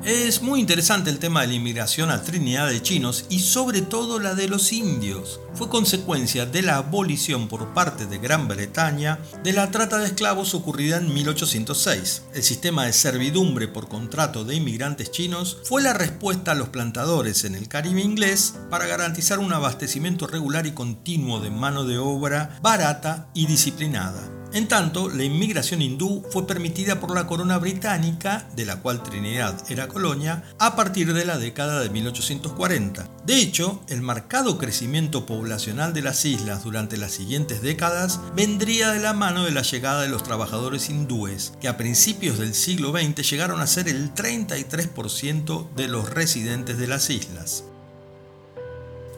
Es 0.04 0.42
muy 0.42 0.60
interesante 0.60 1.12
el 1.12 1.20
tema 1.20 1.42
de 1.42 1.48
la 1.48 1.54
inmigración 1.54 2.10
a 2.10 2.24
Trinidad 2.24 2.68
de 2.68 2.82
chinos 2.82 3.26
y 3.30 3.40
sobre 3.40 3.84
todo 3.84 4.18
la 4.18 4.34
de 4.34 4.48
los 4.48 4.74
indios. 4.74 5.40
Fue 5.54 5.70
consecuencia 5.70 6.48
de 6.48 6.64
la 6.64 6.78
abolición 6.78 7.48
por 7.48 7.76
parte 7.76 8.08
de 8.08 8.18
Gran 8.18 8.48
Bretaña 8.48 9.20
de 9.44 9.54
la 9.54 9.70
trata 9.70 10.00
de 10.00 10.08
esclavos 10.08 10.56
ocurrida 10.56 10.98
en 10.98 11.14
1806. 11.14 12.24
El 12.34 12.42
sistema 12.42 12.86
de 12.86 12.94
servidumbre 12.94 13.68
por 13.68 13.90
contrato 13.90 14.44
de 14.44 14.56
inmigrantes 14.56 15.12
chinos 15.12 15.60
fue 15.66 15.84
la 15.84 15.94
respuesta 15.94 16.54
a 16.54 16.56
los 16.56 16.70
plantadores 16.70 17.44
en 17.44 17.54
el 17.54 17.68
Caribe 17.68 18.02
inglés 18.02 18.56
para 18.72 18.88
garantizar 18.88 19.38
un 19.38 19.54
abastecimiento 19.54 20.26
regular 20.26 20.66
y 20.66 20.72
continuo 20.72 21.42
de 21.42 21.52
mano 21.52 21.84
de 21.84 22.00
obra 22.00 22.58
barata 22.64 23.30
y 23.36 23.46
disciplinada. 23.46 24.41
En 24.54 24.68
tanto, 24.68 25.10
la 25.10 25.24
inmigración 25.24 25.82
hindú 25.82 26.24
fue 26.30 26.46
permitida 26.46 27.00
por 27.00 27.16
la 27.16 27.26
corona 27.26 27.58
británica, 27.58 28.50
de 28.54 28.66
la 28.66 28.82
cual 28.82 29.02
Trinidad 29.02 29.64
era 29.70 29.88
colonia, 29.88 30.44
a 30.60 30.76
partir 30.76 31.14
de 31.14 31.24
la 31.24 31.38
década 31.38 31.80
de 31.80 31.90
1840. 31.90 33.10
De 33.26 33.38
hecho, 33.38 33.82
el 33.88 34.02
marcado 34.02 34.58
crecimiento 34.58 35.26
poblacional 35.26 35.94
de 35.94 36.02
las 36.02 36.26
islas 36.26 36.66
durante 36.66 36.98
las 36.98 37.14
siguientes 37.14 37.62
décadas 37.62 38.20
vendría 38.36 38.92
de 38.92 39.00
la 39.00 39.14
mano 39.14 39.46
de 39.46 39.52
la 39.52 39.62
llegada 39.62 40.02
de 40.02 40.10
los 40.10 40.24
trabajadores 40.24 40.90
hindúes, 40.90 41.54
que 41.62 41.70
a 41.70 41.78
principios 41.78 42.38
del 42.38 42.54
siglo 42.54 42.92
XX 42.92 43.30
llegaron 43.30 43.62
a 43.62 43.68
ser 43.68 43.88
el 43.88 44.14
33% 44.14 45.74
de 45.76 45.88
los 45.88 46.10
residentes 46.10 46.78
de 46.78 46.88
las 46.88 47.10
islas. 47.10 47.64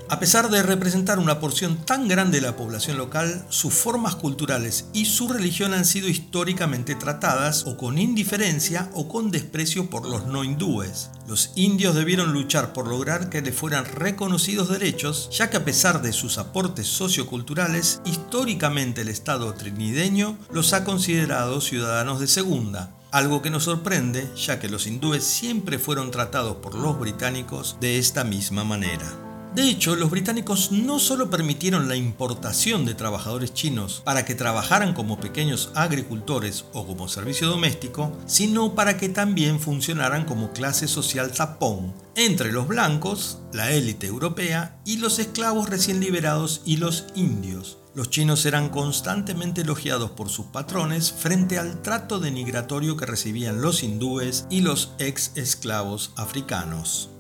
A 0.10 0.20
pesar 0.20 0.50
de 0.50 0.62
representar 0.62 1.18
una 1.18 1.40
porción 1.40 1.78
tan 1.78 2.08
grande 2.08 2.40
de 2.40 2.46
la 2.46 2.56
población 2.56 2.98
local, 2.98 3.46
sus 3.50 3.74
formas 3.74 4.16
culturales 4.16 4.86
y 4.94 5.06
su 5.06 5.28
religión 5.30 5.74
han 5.74 5.86
sido 5.86 6.10
históricamente 6.10 6.94
tratadas 6.94 7.66
o 7.66 7.78
con 7.78 7.98
indiferencia 7.98 8.90
o 8.94 9.08
con 9.08 9.32
desprecio 9.32 9.90
por 9.90 10.08
los 10.08 10.26
no 10.26 10.44
hindúes. 10.44 11.10
Los 11.28 11.52
indios 11.56 11.96
debieron 11.96 12.34
luchar 12.34 12.74
por 12.74 12.88
lograr 12.88 13.30
que 13.30 13.42
les 13.42 13.56
fueran 13.56 13.86
reconocidos 13.86 14.70
derechos, 14.70 15.30
ya 15.32 15.50
que 15.50 15.58
a 15.58 15.66
pesar 15.66 16.02
de 16.02 16.12
sus 16.12 16.38
aportes 16.38 16.88
socioculturales, 16.88 18.02
históricamente 18.06 19.02
el 19.02 19.10
Estado 19.10 19.54
trinideño 19.54 20.38
los 20.52 20.74
ha 20.74 20.84
considerado 20.84 21.62
ciudadanos 21.62 22.20
de 22.20 22.28
segunda, 22.28 22.94
algo 23.12 23.42
que 23.42 23.50
nos 23.50 23.64
sorprende 23.64 24.30
ya 24.36 24.60
que 24.60 24.70
los 24.70 24.86
hindúes 24.86 25.24
siempre 25.24 25.80
fueron 25.80 26.12
tratados 26.12 26.58
por 26.58 26.76
los 26.76 27.00
británicos 27.00 27.78
de 27.80 28.00
esta 28.00 28.24
misma 28.24 28.64
manera. 28.64 29.23
De 29.56 29.70
hecho, 29.70 29.96
los 29.96 30.10
británicos 30.10 30.72
no 30.72 30.98
solo 30.98 31.30
permitieron 31.30 31.88
la 31.88 31.96
importación 31.96 32.86
de 32.86 32.96
trabajadores 32.96 33.54
chinos 33.54 34.02
para 34.04 34.26
que 34.26 34.34
trabajaran 34.34 34.94
como 34.94 35.20
pequeños 35.20 35.72
agricultores 35.76 36.66
o 36.74 36.88
como 36.88 37.08
servicio 37.08 37.50
doméstico, 37.50 38.12
sino 38.26 38.74
para 38.74 38.98
que 38.98 39.10
también 39.10 39.60
funcionaran 39.60 40.26
como 40.26 40.54
clase 40.54 40.88
social 40.88 41.32
tapón 41.32 41.94
entre 42.16 42.52
los 42.52 42.68
blancos, 42.68 43.40
la 43.52 43.72
élite 43.72 44.08
europea, 44.08 44.80
y 44.86 44.98
los 44.98 45.20
esclavos 45.20 45.70
recién 45.70 46.00
liberados 46.00 46.62
y 46.66 46.78
los 46.78 47.06
indios. 47.14 47.78
Los 47.94 48.10
chinos 48.10 48.48
eran 48.48 48.70
constantemente 48.70 49.62
elogiados 49.62 50.10
por 50.10 50.30
sus 50.30 50.48
patrones 50.48 51.12
frente 51.12 51.60
al 51.60 51.84
trato 51.84 52.20
denigratorio 52.20 52.98
que 52.98 53.06
recibían 53.06 53.62
los 53.62 53.84
hindúes 53.84 54.48
y 54.50 54.62
los 54.62 54.94
ex 54.98 55.32
esclavos 55.36 56.12
africanos. 56.16 57.12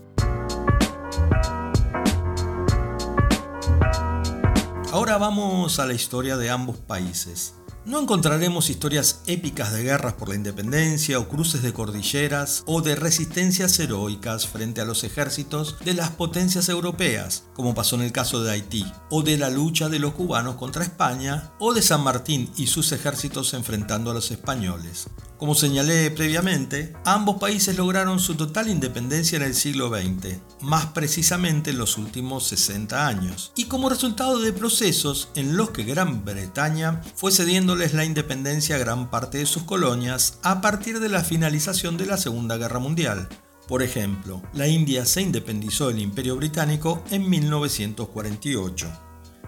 Ahora 4.93 5.17
vamos 5.17 5.79
a 5.79 5.87
la 5.87 5.93
historia 5.93 6.37
de 6.37 6.51
ambos 6.51 6.77
países. 6.77 7.55
No 7.83 7.99
encontraremos 7.99 8.69
historias 8.69 9.21
épicas 9.25 9.73
de 9.73 9.81
guerras 9.81 10.13
por 10.13 10.29
la 10.29 10.35
independencia 10.35 11.17
o 11.17 11.27
cruces 11.27 11.63
de 11.63 11.73
cordilleras 11.73 12.61
o 12.67 12.83
de 12.83 12.93
resistencias 12.93 13.79
heroicas 13.79 14.45
frente 14.45 14.81
a 14.81 14.85
los 14.85 15.03
ejércitos 15.03 15.77
de 15.83 15.95
las 15.95 16.11
potencias 16.11 16.69
europeas, 16.69 17.45
como 17.55 17.73
pasó 17.73 17.95
en 17.95 18.03
el 18.03 18.11
caso 18.11 18.43
de 18.43 18.51
Haití, 18.51 18.85
o 19.09 19.23
de 19.23 19.35
la 19.35 19.49
lucha 19.49 19.89
de 19.89 19.97
los 19.97 20.13
cubanos 20.13 20.57
contra 20.57 20.83
España, 20.83 21.53
o 21.57 21.73
de 21.73 21.81
San 21.81 22.03
Martín 22.03 22.51
y 22.55 22.67
sus 22.67 22.91
ejércitos 22.91 23.55
enfrentando 23.55 24.11
a 24.11 24.13
los 24.13 24.29
españoles. 24.29 25.07
Como 25.43 25.55
señalé 25.55 26.09
previamente, 26.09 26.93
ambos 27.03 27.35
países 27.35 27.75
lograron 27.75 28.17
su 28.21 28.35
total 28.35 28.69
independencia 28.69 29.35
en 29.35 29.41
el 29.41 29.55
siglo 29.55 29.89
XX, 29.89 30.37
más 30.61 30.85
precisamente 30.85 31.71
en 31.71 31.79
los 31.79 31.97
últimos 31.97 32.47
60 32.47 33.05
años, 33.05 33.51
y 33.57 33.65
como 33.65 33.89
resultado 33.89 34.39
de 34.39 34.53
procesos 34.53 35.27
en 35.35 35.57
los 35.57 35.71
que 35.71 35.83
Gran 35.83 36.23
Bretaña 36.23 37.01
fue 37.17 37.33
cediéndoles 37.33 37.93
la 37.93 38.05
independencia 38.05 38.77
a 38.77 38.79
gran 38.79 39.09
parte 39.09 39.39
de 39.39 39.45
sus 39.45 39.63
colonias 39.63 40.39
a 40.43 40.61
partir 40.61 41.01
de 41.01 41.09
la 41.09 41.25
finalización 41.25 41.97
de 41.97 42.05
la 42.05 42.15
Segunda 42.15 42.55
Guerra 42.55 42.79
Mundial. 42.79 43.27
Por 43.67 43.83
ejemplo, 43.83 44.41
la 44.53 44.69
India 44.69 45.05
se 45.05 45.23
independizó 45.23 45.89
del 45.89 45.99
Imperio 45.99 46.37
Británico 46.37 47.03
en 47.11 47.29
1948. 47.29 49.02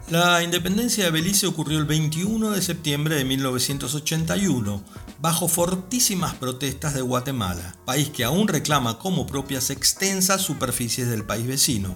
La 0.10 0.44
independencia 0.44 1.06
de 1.06 1.10
Belice 1.10 1.48
ocurrió 1.48 1.80
el 1.80 1.86
21 1.86 2.52
de 2.52 2.62
septiembre 2.62 3.16
de 3.16 3.26
1981, 3.26 4.84
bajo 5.20 5.48
fortísimas 5.48 6.36
protestas 6.36 6.94
de 6.94 7.02
Guatemala, 7.02 7.76
país 7.86 8.10
que 8.10 8.24
aún 8.24 8.48
reclama 8.48 9.00
como 9.00 9.26
propias 9.26 9.72
extensas 9.72 10.42
superficies 10.42 11.08
del 11.08 11.24
país 11.24 11.48
vecino. 11.48 11.96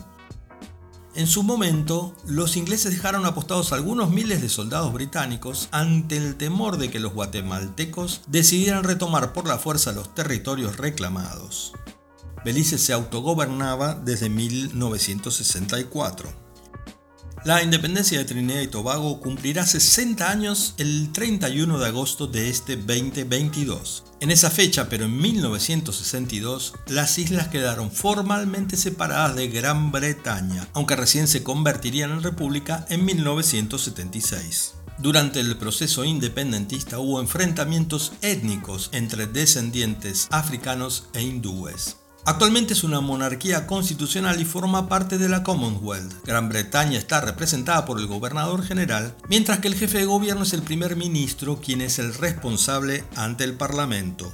En 1.13 1.27
su 1.27 1.43
momento, 1.43 2.15
los 2.25 2.57
ingleses 2.57 2.93
dejaron 2.93 3.27
apostados 3.27 3.73
algunos 3.73 4.09
miles 4.09 4.41
de 4.41 4.49
soldados 4.49 4.91
británicos 4.91 5.69
ante 5.69 6.17
el 6.17 6.35
temor 6.35 6.77
de 6.77 6.89
que 6.89 6.99
los 6.99 7.13
guatemaltecos 7.13 8.21
decidieran 8.25 8.85
retomar 8.85 9.33
por 9.33 9.47
la 9.47 9.59
fuerza 9.59 9.91
los 9.91 10.15
territorios 10.15 10.77
reclamados. 10.77 11.73
Belice 12.43 12.79
se 12.79 12.91
autogobernaba 12.91 13.93
desde 13.93 14.29
1964. 14.29 16.48
La 17.45 17.63
independencia 17.63 18.17
de 18.17 18.25
Trinidad 18.25 18.59
y 18.59 18.67
Tobago 18.67 19.21
cumplirá 19.21 19.65
60 19.65 20.29
años 20.29 20.73
el 20.77 21.13
31 21.13 21.79
de 21.79 21.87
agosto 21.87 22.27
de 22.27 22.49
este 22.49 22.75
2022. 22.75 24.03
En 24.19 24.29
esa 24.29 24.49
fecha, 24.49 24.89
pero 24.89 25.05
en 25.05 25.17
1962, 25.21 26.73
las 26.87 27.17
islas 27.17 27.47
quedaron 27.47 27.91
formalmente 27.91 28.75
separadas 28.75 29.37
de 29.37 29.47
Gran 29.47 29.89
Bretaña, 29.93 30.67
aunque 30.73 30.97
recién 30.97 31.29
se 31.29 31.41
convertirían 31.41 32.11
en 32.11 32.23
república 32.23 32.85
en 32.89 33.05
1976. 33.05 34.73
Durante 34.97 35.39
el 35.39 35.55
proceso 35.55 36.03
independentista 36.03 36.99
hubo 36.99 37.21
enfrentamientos 37.21 38.11
étnicos 38.21 38.89
entre 38.91 39.27
descendientes 39.27 40.27
africanos 40.29 41.05
e 41.13 41.21
hindúes. 41.21 41.98
Actualmente 42.25 42.73
es 42.73 42.83
una 42.83 43.01
monarquía 43.01 43.65
constitucional 43.65 44.39
y 44.39 44.45
forma 44.45 44.87
parte 44.87 45.17
de 45.17 45.29
la 45.29 45.43
Commonwealth. 45.43 46.25
Gran 46.25 46.49
Bretaña 46.49 46.97
está 46.97 47.21
representada 47.21 47.85
por 47.85 47.99
el 47.99 48.07
gobernador 48.07 48.63
general, 48.63 49.15
mientras 49.29 49.59
que 49.59 49.67
el 49.67 49.75
jefe 49.75 49.99
de 49.99 50.05
gobierno 50.05 50.43
es 50.43 50.53
el 50.53 50.61
primer 50.61 50.95
ministro, 50.95 51.59
quien 51.59 51.81
es 51.81 51.97
el 51.99 52.13
responsable 52.13 53.03
ante 53.15 53.43
el 53.43 53.53
Parlamento. 53.53 54.33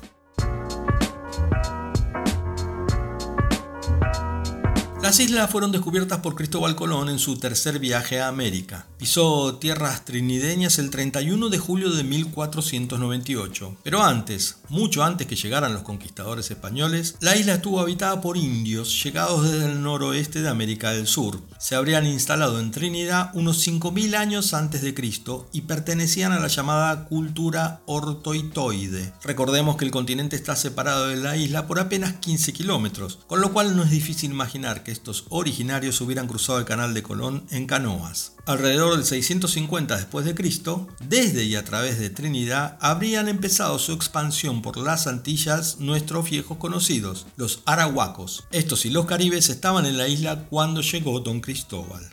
Las 5.15 5.23
islas 5.23 5.49
fueron 5.49 5.71
descubiertas 5.71 6.19
por 6.19 6.35
Cristóbal 6.35 6.75
Colón 6.75 7.07
en 7.07 7.19
su 7.19 7.37
tercer 7.37 7.79
viaje 7.79 8.19
a 8.19 8.27
América. 8.27 8.85
Pisó 8.97 9.55
tierras 9.59 10.03
trinideñas 10.03 10.77
el 10.77 10.89
31 10.89 11.47
de 11.47 11.57
julio 11.57 11.91
de 11.91 12.03
1498. 12.03 13.77
Pero 13.81 14.03
antes, 14.03 14.57
mucho 14.67 15.05
antes 15.05 15.25
que 15.25 15.37
llegaran 15.37 15.71
los 15.71 15.83
conquistadores 15.83 16.51
españoles, 16.51 17.15
la 17.21 17.37
isla 17.37 17.53
estuvo 17.53 17.79
habitada 17.79 18.19
por 18.19 18.35
indios 18.35 19.01
llegados 19.01 19.49
desde 19.49 19.71
el 19.71 19.81
noroeste 19.81 20.41
de 20.41 20.49
América 20.49 20.91
del 20.91 21.07
Sur. 21.07 21.39
Se 21.59 21.75
habrían 21.75 22.05
instalado 22.05 22.59
en 22.59 22.71
Trinidad 22.71 23.31
unos 23.35 23.65
5.000 23.65 24.17
años 24.17 24.53
antes 24.53 24.81
de 24.81 24.93
Cristo 24.93 25.47
y 25.53 25.61
pertenecían 25.61 26.33
a 26.33 26.41
la 26.41 26.49
llamada 26.49 27.05
cultura 27.05 27.83
ortoitoide. 27.85 29.13
Recordemos 29.23 29.77
que 29.77 29.85
el 29.85 29.91
continente 29.91 30.35
está 30.35 30.57
separado 30.57 31.07
de 31.07 31.15
la 31.15 31.37
isla 31.37 31.67
por 31.67 31.79
apenas 31.79 32.15
15 32.15 32.51
kilómetros, 32.51 33.19
con 33.27 33.39
lo 33.39 33.53
cual 33.53 33.77
no 33.77 33.83
es 33.83 33.91
difícil 33.91 34.31
imaginar 34.31 34.83
que 34.83 35.04
originarios 35.29 36.01
hubieran 36.01 36.27
cruzado 36.27 36.59
el 36.59 36.65
canal 36.65 36.93
de 36.93 37.03
Colón 37.03 37.45
en 37.51 37.67
canoas. 37.67 38.33
Alrededor 38.45 38.95
del 38.95 39.05
650 39.05 39.95
después 39.95 40.25
de 40.25 40.35
Cristo, 40.35 40.87
desde 41.07 41.43
y 41.43 41.55
a 41.55 41.63
través 41.63 41.99
de 41.99 42.09
Trinidad 42.09 42.77
habrían 42.81 43.27
empezado 43.27 43.79
su 43.79 43.93
expansión 43.93 44.61
por 44.61 44.77
las 44.77 45.07
Antillas 45.07 45.79
nuestros 45.79 46.29
viejos 46.29 46.57
conocidos, 46.57 47.27
los 47.37 47.61
arahuacos. 47.65 48.45
Estos 48.51 48.85
y 48.85 48.89
los 48.89 49.05
caribes 49.05 49.49
estaban 49.49 49.85
en 49.85 49.97
la 49.97 50.07
isla 50.07 50.45
cuando 50.49 50.81
llegó 50.81 51.19
Don 51.19 51.41
Cristóbal. 51.41 52.03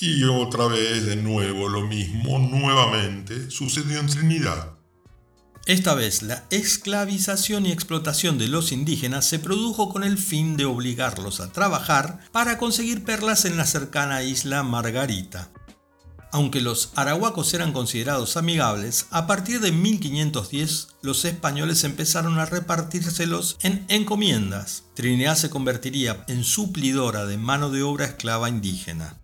Y 0.00 0.24
otra 0.24 0.66
vez 0.68 1.04
de 1.04 1.16
nuevo 1.16 1.68
lo 1.68 1.86
mismo, 1.86 2.38
nuevamente, 2.38 3.50
sucedió 3.50 4.00
en 4.00 4.06
Trinidad. 4.06 4.81
Esta 5.66 5.94
vez 5.94 6.22
la 6.22 6.42
esclavización 6.50 7.66
y 7.66 7.72
explotación 7.72 8.36
de 8.36 8.48
los 8.48 8.72
indígenas 8.72 9.26
se 9.26 9.38
produjo 9.38 9.88
con 9.90 10.02
el 10.02 10.18
fin 10.18 10.56
de 10.56 10.64
obligarlos 10.64 11.38
a 11.38 11.52
trabajar 11.52 12.18
para 12.32 12.58
conseguir 12.58 13.04
perlas 13.04 13.44
en 13.44 13.56
la 13.56 13.64
cercana 13.64 14.24
isla 14.24 14.64
Margarita. 14.64 15.50
Aunque 16.32 16.62
los 16.62 16.92
arahuacos 16.96 17.54
eran 17.54 17.72
considerados 17.72 18.36
amigables, 18.36 19.06
a 19.10 19.28
partir 19.28 19.60
de 19.60 19.70
1510 19.70 20.88
los 21.00 21.24
españoles 21.24 21.84
empezaron 21.84 22.40
a 22.40 22.46
repartírselos 22.46 23.56
en 23.62 23.84
encomiendas. 23.88 24.84
Trinidad 24.94 25.36
se 25.36 25.50
convertiría 25.50 26.24
en 26.26 26.42
suplidora 26.42 27.24
de 27.26 27.36
mano 27.36 27.70
de 27.70 27.82
obra 27.82 28.06
esclava 28.06 28.48
indígena. 28.48 29.21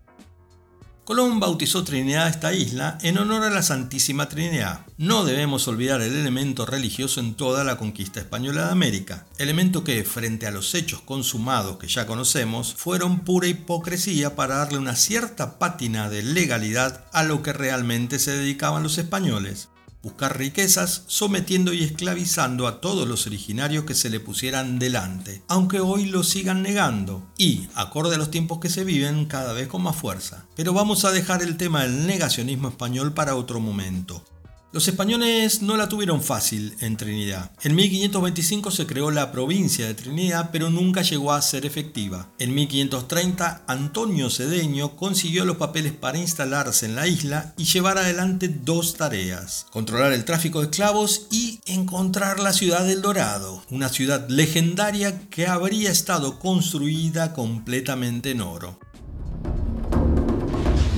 Colón 1.08 1.40
bautizó 1.40 1.84
Trinidad 1.84 2.28
esta 2.28 2.52
isla 2.52 2.98
en 3.00 3.16
honor 3.16 3.42
a 3.44 3.48
la 3.48 3.62
Santísima 3.62 4.28
Trinidad. 4.28 4.80
No 4.98 5.24
debemos 5.24 5.66
olvidar 5.66 6.02
el 6.02 6.14
elemento 6.14 6.66
religioso 6.66 7.20
en 7.20 7.32
toda 7.32 7.64
la 7.64 7.78
conquista 7.78 8.20
española 8.20 8.66
de 8.66 8.72
América, 8.72 9.24
elemento 9.38 9.84
que, 9.84 10.04
frente 10.04 10.46
a 10.46 10.50
los 10.50 10.74
hechos 10.74 11.00
consumados 11.00 11.78
que 11.78 11.88
ya 11.88 12.06
conocemos, 12.06 12.74
fueron 12.74 13.20
pura 13.20 13.46
hipocresía 13.46 14.36
para 14.36 14.56
darle 14.56 14.76
una 14.76 14.96
cierta 14.96 15.58
pátina 15.58 16.10
de 16.10 16.22
legalidad 16.22 17.06
a 17.14 17.22
lo 17.22 17.42
que 17.42 17.54
realmente 17.54 18.18
se 18.18 18.32
dedicaban 18.32 18.82
los 18.82 18.98
españoles 18.98 19.70
buscar 20.02 20.38
riquezas, 20.38 21.02
sometiendo 21.06 21.72
y 21.72 21.82
esclavizando 21.82 22.66
a 22.66 22.80
todos 22.80 23.08
los 23.08 23.26
originarios 23.26 23.84
que 23.84 23.94
se 23.94 24.10
le 24.10 24.20
pusieran 24.20 24.78
delante, 24.78 25.42
aunque 25.48 25.80
hoy 25.80 26.06
lo 26.06 26.22
sigan 26.22 26.62
negando, 26.62 27.26
y, 27.36 27.68
acorde 27.74 28.14
a 28.14 28.18
los 28.18 28.30
tiempos 28.30 28.58
que 28.58 28.70
se 28.70 28.84
viven, 28.84 29.26
cada 29.26 29.52
vez 29.52 29.68
con 29.68 29.82
más 29.82 29.96
fuerza. 29.96 30.46
Pero 30.54 30.72
vamos 30.72 31.04
a 31.04 31.10
dejar 31.10 31.42
el 31.42 31.56
tema 31.56 31.82
del 31.82 32.06
negacionismo 32.06 32.68
español 32.68 33.12
para 33.12 33.36
otro 33.36 33.60
momento. 33.60 34.24
Los 34.70 34.86
españoles 34.86 35.62
no 35.62 35.78
la 35.78 35.88
tuvieron 35.88 36.22
fácil 36.22 36.76
en 36.80 36.98
Trinidad. 36.98 37.50
En 37.62 37.74
1525 37.74 38.70
se 38.70 38.86
creó 38.86 39.10
la 39.10 39.32
provincia 39.32 39.86
de 39.86 39.94
Trinidad, 39.94 40.50
pero 40.52 40.68
nunca 40.68 41.00
llegó 41.00 41.32
a 41.32 41.40
ser 41.40 41.64
efectiva. 41.64 42.28
En 42.38 42.54
1530, 42.54 43.62
Antonio 43.66 44.28
Cedeño 44.28 44.94
consiguió 44.94 45.46
los 45.46 45.56
papeles 45.56 45.94
para 45.94 46.18
instalarse 46.18 46.84
en 46.84 46.96
la 46.96 47.06
isla 47.06 47.54
y 47.56 47.64
llevar 47.64 47.96
adelante 47.96 48.48
dos 48.48 48.96
tareas. 48.96 49.64
Controlar 49.70 50.12
el 50.12 50.26
tráfico 50.26 50.60
de 50.60 50.66
esclavos 50.66 51.28
y 51.30 51.60
encontrar 51.64 52.38
la 52.38 52.52
ciudad 52.52 52.84
del 52.84 53.00
Dorado, 53.00 53.64
una 53.70 53.88
ciudad 53.88 54.28
legendaria 54.28 55.18
que 55.30 55.46
habría 55.46 55.90
estado 55.90 56.38
construida 56.38 57.32
completamente 57.32 58.32
en 58.32 58.42
oro. 58.42 58.78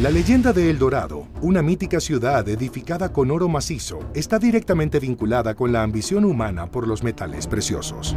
La 0.00 0.08
leyenda 0.10 0.54
de 0.54 0.70
El 0.70 0.78
Dorado, 0.78 1.26
una 1.42 1.60
mítica 1.60 2.00
ciudad 2.00 2.48
edificada 2.48 3.12
con 3.12 3.30
oro 3.30 3.50
macizo, 3.50 3.98
está 4.14 4.38
directamente 4.38 4.98
vinculada 4.98 5.54
con 5.54 5.72
la 5.72 5.82
ambición 5.82 6.24
humana 6.24 6.70
por 6.70 6.88
los 6.88 7.02
metales 7.02 7.46
preciosos. 7.46 8.16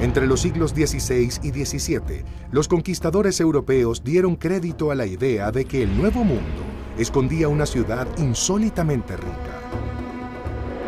Entre 0.00 0.28
los 0.28 0.40
siglos 0.40 0.70
XVI 0.70 1.32
y 1.42 1.50
XVII, 1.50 2.22
los 2.52 2.68
conquistadores 2.68 3.40
europeos 3.40 4.04
dieron 4.04 4.36
crédito 4.36 4.92
a 4.92 4.94
la 4.94 5.06
idea 5.06 5.50
de 5.50 5.64
que 5.64 5.82
el 5.82 5.96
Nuevo 5.96 6.22
Mundo 6.22 6.62
escondía 6.96 7.48
una 7.48 7.66
ciudad 7.66 8.06
insólitamente 8.18 9.16
rica. 9.16 9.65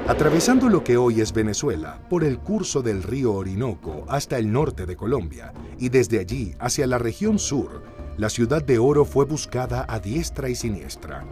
Atravesando 0.09 0.71
lo 0.71 0.83
que 0.83 0.97
hoy 0.97 1.21
es 1.21 1.35
Venezuela, 1.35 2.01
por 2.09 2.25
el 2.25 2.39
curso 2.39 2.81
del 2.81 3.03
río 3.03 3.35
Orinoco 3.35 4.07
hasta 4.09 4.39
el 4.39 4.51
norte 4.51 4.87
de 4.87 4.97
Colombia 4.97 5.53
y 5.79 5.91
desde 5.91 6.19
allí 6.19 6.55
hacia 6.59 6.87
la 6.87 6.97
región 6.97 7.39
sur, 7.39 7.83
la 8.17 8.31
ciudad 8.31 8.65
de 8.65 8.79
oro 8.79 9.05
fue 9.05 9.27
buscada 9.27 9.85
a 9.87 10.01
diestra 10.01 10.49
y 10.49 10.55
siniestra. 10.55 11.27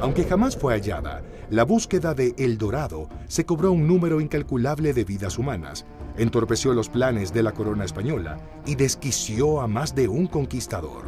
Aunque 0.00 0.24
jamás 0.24 0.56
fue 0.56 0.74
hallada, 0.74 1.22
la 1.48 1.62
búsqueda 1.62 2.12
de 2.12 2.34
El 2.38 2.58
Dorado 2.58 3.08
se 3.28 3.46
cobró 3.46 3.70
un 3.70 3.86
número 3.86 4.20
incalculable 4.20 4.92
de 4.94 5.04
vidas 5.04 5.38
humanas, 5.38 5.86
entorpeció 6.16 6.74
los 6.74 6.88
planes 6.88 7.32
de 7.32 7.44
la 7.44 7.52
corona 7.52 7.84
española 7.84 8.36
y 8.66 8.74
desquició 8.74 9.60
a 9.60 9.68
más 9.68 9.94
de 9.94 10.08
un 10.08 10.26
conquistador. 10.26 11.04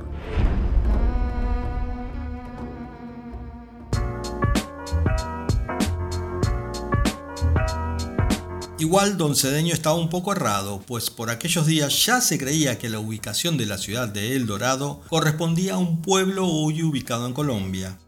Igual 8.85 9.16
don 9.16 9.35
Cedeño 9.35 9.73
estaba 9.73 9.97
un 9.97 10.11
poco 10.11 10.33
errado, 10.33 10.83
pues 10.87 11.09
por 11.09 11.31
aquellos 11.31 11.64
días 11.64 12.05
ya 12.05 12.20
se 12.20 12.37
creía 12.37 12.77
que 12.77 12.90
la 12.90 12.99
ubicación 12.99 13.57
de 13.57 13.64
la 13.64 13.79
ciudad 13.79 14.09
de 14.09 14.37
El 14.37 14.44
Dorado 14.44 15.01
correspondía 15.09 15.77
a 15.77 15.79
un 15.79 16.03
pueblo 16.03 16.47
hoy 16.47 16.83
ubicado 16.83 17.27
en 17.27 17.33
Colombia. 17.33 17.99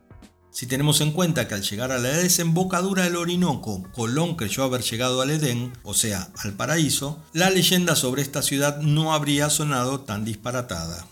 Si 0.50 0.66
tenemos 0.66 1.00
en 1.00 1.12
cuenta 1.12 1.48
que 1.48 1.54
al 1.54 1.62
llegar 1.62 1.92
a 1.92 1.98
la 1.98 2.10
desembocadura 2.10 3.04
del 3.04 3.16
Orinoco, 3.16 3.84
Colón 3.94 4.36
creyó 4.36 4.64
haber 4.64 4.82
llegado 4.82 5.22
al 5.22 5.30
Edén, 5.30 5.72
o 5.82 5.94
sea, 5.94 6.28
al 6.44 6.52
paraíso, 6.52 7.22
la 7.32 7.48
leyenda 7.48 7.96
sobre 7.96 8.20
esta 8.20 8.42
ciudad 8.42 8.78
no 8.82 9.14
habría 9.14 9.48
sonado 9.48 10.00
tan 10.00 10.26
disparatada. 10.26 11.06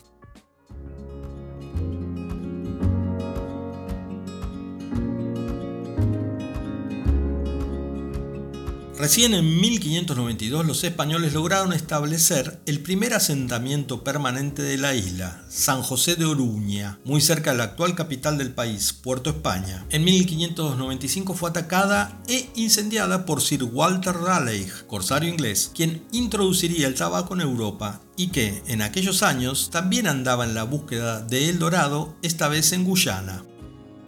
Recién 9.05 9.35
en 9.35 9.61
1592 9.61 10.65
los 10.65 10.83
españoles 10.83 11.35
lograron 11.35 11.75
establecer 11.75 12.63
el 12.65 12.81
primer 12.81 13.13
asentamiento 13.13 14.03
permanente 14.03 14.63
de 14.63 14.79
la 14.79 14.95
isla, 14.95 15.45
San 15.51 15.83
José 15.83 16.17
de 16.17 16.25
Oruña, 16.25 16.99
muy 17.05 17.21
cerca 17.21 17.51
de 17.51 17.59
la 17.59 17.65
actual 17.65 17.97
capital 17.97 18.39
del 18.39 18.55
país, 18.55 18.95
Puerto 18.95 19.29
España. 19.29 19.85
En 19.91 20.05
1595 20.05 21.35
fue 21.35 21.51
atacada 21.51 22.19
e 22.29 22.49
incendiada 22.55 23.27
por 23.27 23.43
Sir 23.43 23.65
Walter 23.65 24.17
Raleigh, 24.17 24.73
corsario 24.87 25.29
inglés, 25.29 25.71
quien 25.75 26.03
introduciría 26.11 26.87
el 26.87 26.95
tabaco 26.95 27.35
en 27.35 27.43
Europa 27.43 28.01
y 28.17 28.29
que 28.29 28.63
en 28.69 28.81
aquellos 28.81 29.23
años 29.23 29.69
también 29.69 30.07
andaba 30.07 30.47
en 30.47 30.55
la 30.55 30.65
búsqueda 30.65 31.21
de 31.21 31.51
El 31.51 31.59
Dorado, 31.59 32.17
esta 32.23 32.49
vez 32.49 32.73
en 32.73 32.85
Guyana. 32.85 33.45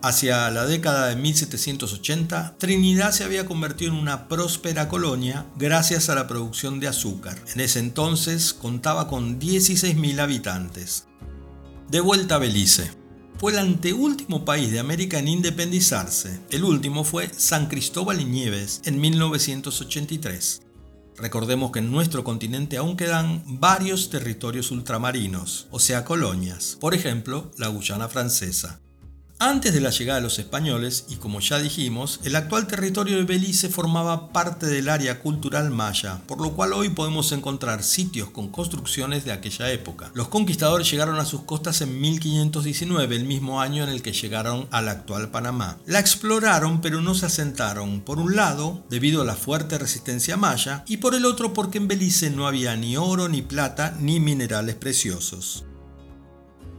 Hacia 0.06 0.48
la 0.52 0.66
década 0.66 1.08
de 1.08 1.16
1780, 1.16 2.58
Trinidad 2.58 3.10
se 3.10 3.24
había 3.24 3.44
convertido 3.44 3.90
en 3.90 3.98
una 3.98 4.28
próspera 4.28 4.86
colonia 4.88 5.46
gracias 5.56 6.08
a 6.08 6.14
la 6.14 6.28
producción 6.28 6.78
de 6.78 6.86
azúcar. 6.86 7.42
En 7.52 7.60
ese 7.60 7.80
entonces 7.80 8.54
contaba 8.54 9.08
con 9.08 9.40
16.000 9.40 10.20
habitantes. 10.20 11.08
De 11.90 11.98
vuelta 11.98 12.36
a 12.36 12.38
Belice. 12.38 12.88
Fue 13.38 13.50
el 13.50 13.58
anteúltimo 13.58 14.44
país 14.44 14.70
de 14.70 14.78
América 14.78 15.18
en 15.18 15.26
independizarse. 15.26 16.38
El 16.52 16.62
último 16.62 17.02
fue 17.02 17.28
San 17.36 17.66
Cristóbal 17.66 18.20
y 18.20 18.26
Nieves 18.26 18.82
en 18.84 19.00
1983. 19.00 20.62
Recordemos 21.16 21.72
que 21.72 21.80
en 21.80 21.90
nuestro 21.90 22.22
continente 22.22 22.76
aún 22.76 22.96
quedan 22.96 23.42
varios 23.58 24.08
territorios 24.08 24.70
ultramarinos, 24.70 25.66
o 25.72 25.80
sea, 25.80 26.04
colonias, 26.04 26.76
por 26.78 26.94
ejemplo, 26.94 27.50
la 27.58 27.66
Guyana 27.66 28.06
francesa. 28.08 28.85
Antes 29.38 29.74
de 29.74 29.82
la 29.82 29.90
llegada 29.90 30.18
de 30.18 30.22
los 30.22 30.38
españoles, 30.38 31.04
y 31.10 31.16
como 31.16 31.40
ya 31.40 31.58
dijimos, 31.58 32.20
el 32.24 32.36
actual 32.36 32.66
territorio 32.66 33.18
de 33.18 33.24
Belice 33.24 33.68
formaba 33.68 34.32
parte 34.32 34.64
del 34.64 34.88
área 34.88 35.20
cultural 35.20 35.70
maya, 35.70 36.22
por 36.26 36.40
lo 36.40 36.54
cual 36.54 36.72
hoy 36.72 36.88
podemos 36.88 37.30
encontrar 37.32 37.82
sitios 37.82 38.30
con 38.30 38.48
construcciones 38.48 39.26
de 39.26 39.32
aquella 39.32 39.70
época. 39.70 40.10
Los 40.14 40.28
conquistadores 40.28 40.90
llegaron 40.90 41.18
a 41.18 41.26
sus 41.26 41.42
costas 41.42 41.82
en 41.82 42.00
1519, 42.00 43.14
el 43.14 43.26
mismo 43.26 43.60
año 43.60 43.84
en 43.84 43.90
el 43.90 44.00
que 44.00 44.14
llegaron 44.14 44.68
al 44.70 44.88
actual 44.88 45.30
Panamá. 45.30 45.76
La 45.84 46.00
exploraron 46.00 46.80
pero 46.80 47.02
no 47.02 47.14
se 47.14 47.26
asentaron, 47.26 48.00
por 48.00 48.18
un 48.18 48.36
lado, 48.36 48.86
debido 48.88 49.20
a 49.20 49.26
la 49.26 49.34
fuerte 49.34 49.76
resistencia 49.76 50.38
maya, 50.38 50.82
y 50.86 50.96
por 50.96 51.14
el 51.14 51.26
otro 51.26 51.52
porque 51.52 51.76
en 51.76 51.88
Belice 51.88 52.30
no 52.30 52.46
había 52.46 52.74
ni 52.74 52.96
oro, 52.96 53.28
ni 53.28 53.42
plata, 53.42 53.94
ni 54.00 54.18
minerales 54.18 54.76
preciosos. 54.76 55.66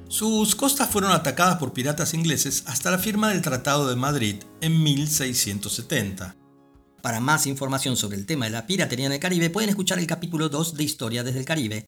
Sus 0.10 0.56
costas 0.56 0.90
fueron 0.90 1.12
atacadas 1.12 1.58
por 1.58 1.74
piratas 1.74 2.14
ingleses 2.14 2.64
hasta 2.66 2.92
la 2.92 2.98
firma 2.98 3.30
del 3.30 3.42
Tratado 3.42 3.90
de 3.90 3.98
Madrid 3.98 4.38
en 4.62 4.82
1670. 4.82 6.38
Para 7.02 7.20
más 7.20 7.46
información 7.46 7.98
sobre 7.98 8.16
el 8.16 8.26
tema 8.26 8.46
de 8.46 8.52
la 8.52 8.66
piratería 8.66 9.08
en 9.08 9.12
el 9.12 9.20
Caribe 9.20 9.50
pueden 9.50 9.70
escuchar 9.70 10.00
el 10.00 10.08
capítulo 10.08 10.48
2 10.48 10.76
de 10.76 10.84
Historia 10.84 11.24
desde 11.24 11.40
el 11.40 11.46
Caribe. 11.46 11.88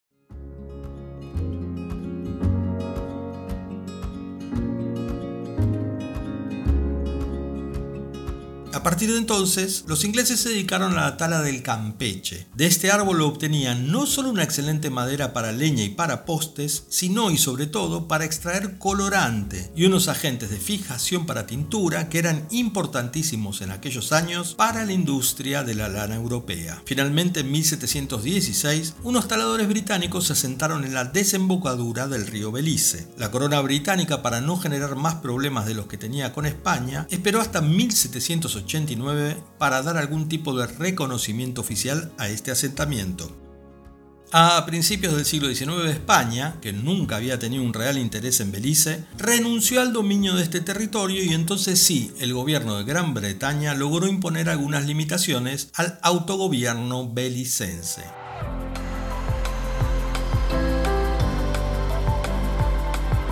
A 8.80 8.84
partir 8.84 9.12
de 9.12 9.18
entonces, 9.18 9.84
los 9.88 10.06
ingleses 10.06 10.40
se 10.40 10.48
dedicaron 10.48 10.94
a 10.94 11.02
la 11.02 11.18
tala 11.18 11.42
del 11.42 11.62
campeche. 11.62 12.48
De 12.56 12.66
este 12.66 12.92
árbol 12.92 13.22
obtenían 13.24 13.92
no 13.92 14.06
solo 14.06 14.30
una 14.30 14.44
excelente 14.44 14.90
madera 14.90 15.34
para 15.34 15.52
leña 15.52 15.84
y 15.84 15.90
para 15.90 16.24
postes, 16.24 16.86
sino 16.88 17.30
y 17.30 17.38
sobre 17.38 17.68
todo 17.68 18.08
para 18.08 18.24
extraer 18.24 18.78
colorante 18.78 19.70
y 19.76 19.84
unos 19.84 20.08
agentes 20.08 20.50
de 20.50 20.56
fijación 20.56 21.26
para 21.26 21.46
tintura 21.46 22.08
que 22.08 22.20
eran 22.20 22.48
importantísimos 22.52 23.60
en 23.60 23.72
aquellos 23.72 24.14
años 24.14 24.56
para 24.56 24.86
la 24.86 24.94
industria 24.94 25.66
de 25.66 25.76
la 25.76 25.90
lana 25.90 26.16
europea. 26.16 26.82
Finalmente, 26.86 27.42
en 27.42 27.52
1716, 27.52 28.96
unos 29.04 29.28
taladores 29.28 29.68
británicos 29.68 30.28
se 30.28 30.34
asentaron 30.34 30.86
en 30.86 30.94
la 30.94 31.04
desembocadura 31.04 32.08
del 32.08 32.28
río 32.28 32.54
Belice. 32.54 33.10
La 33.18 33.30
corona 33.30 33.60
británica, 33.60 34.22
para 34.22 34.40
no 34.40 34.56
generar 34.56 34.96
más 34.96 35.16
problemas 35.16 35.66
de 35.66 35.74
los 35.74 35.88
que 35.88 35.98
tenía 35.98 36.32
con 36.32 36.46
España, 36.46 37.08
esperó 37.10 37.42
hasta 37.42 37.60
1780 37.60 38.69
para 39.58 39.82
dar 39.82 39.98
algún 39.98 40.30
tipo 40.30 40.56
de 40.56 40.68
reconocimiento 40.68 41.62
oficial 41.62 42.12
a 42.18 42.30
este 42.30 42.52
asentamiento. 42.52 43.36
A 44.32 44.64
principios 44.68 45.16
del 45.16 45.26
siglo 45.26 45.48
XIX 45.48 45.90
España, 45.90 46.58
que 46.62 46.72
nunca 46.72 47.16
había 47.16 47.40
tenido 47.40 47.64
un 47.64 47.74
real 47.74 47.98
interés 47.98 48.40
en 48.42 48.52
Belice, 48.52 49.06
renunció 49.18 49.82
al 49.82 49.92
dominio 49.92 50.36
de 50.36 50.44
este 50.44 50.62
territorio 50.62 51.24
y 51.24 51.34
entonces 51.34 51.80
sí, 51.80 52.12
el 52.20 52.36
gobierno 52.36 52.78
de 52.78 52.84
Gran 52.84 53.16
Bretaña 53.16 53.74
logró 53.74 54.06
imponer 54.06 54.48
algunas 54.50 54.86
limitaciones 54.86 55.70
al 55.74 55.98
autogobierno 56.04 57.12
belicense. 57.12 58.04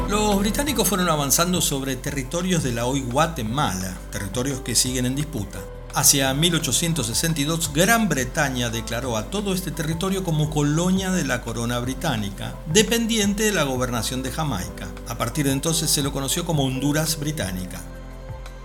Los 0.09 0.39
británicos 0.39 0.87
fueron 0.87 1.09
avanzando 1.09 1.59
sobre 1.59 1.97
territorios 1.97 2.63
de 2.63 2.71
la 2.71 2.85
hoy 2.85 3.01
Guatemala, 3.01 3.97
territorios 4.09 4.61
que 4.61 4.73
siguen 4.73 5.05
en 5.05 5.15
disputa. 5.15 5.59
Hacia 5.93 6.33
1862, 6.33 7.73
Gran 7.73 8.07
Bretaña 8.07 8.69
declaró 8.69 9.17
a 9.17 9.25
todo 9.25 9.53
este 9.53 9.71
territorio 9.71 10.23
como 10.23 10.49
colonia 10.49 11.11
de 11.11 11.25
la 11.25 11.41
corona 11.41 11.79
británica, 11.79 12.55
dependiente 12.71 13.43
de 13.43 13.51
la 13.51 13.63
gobernación 13.63 14.23
de 14.23 14.31
Jamaica. 14.31 14.87
A 15.09 15.17
partir 15.17 15.45
de 15.45 15.51
entonces 15.51 15.89
se 15.89 16.03
lo 16.03 16.13
conoció 16.13 16.45
como 16.45 16.63
Honduras 16.63 17.19
Británica. 17.19 17.81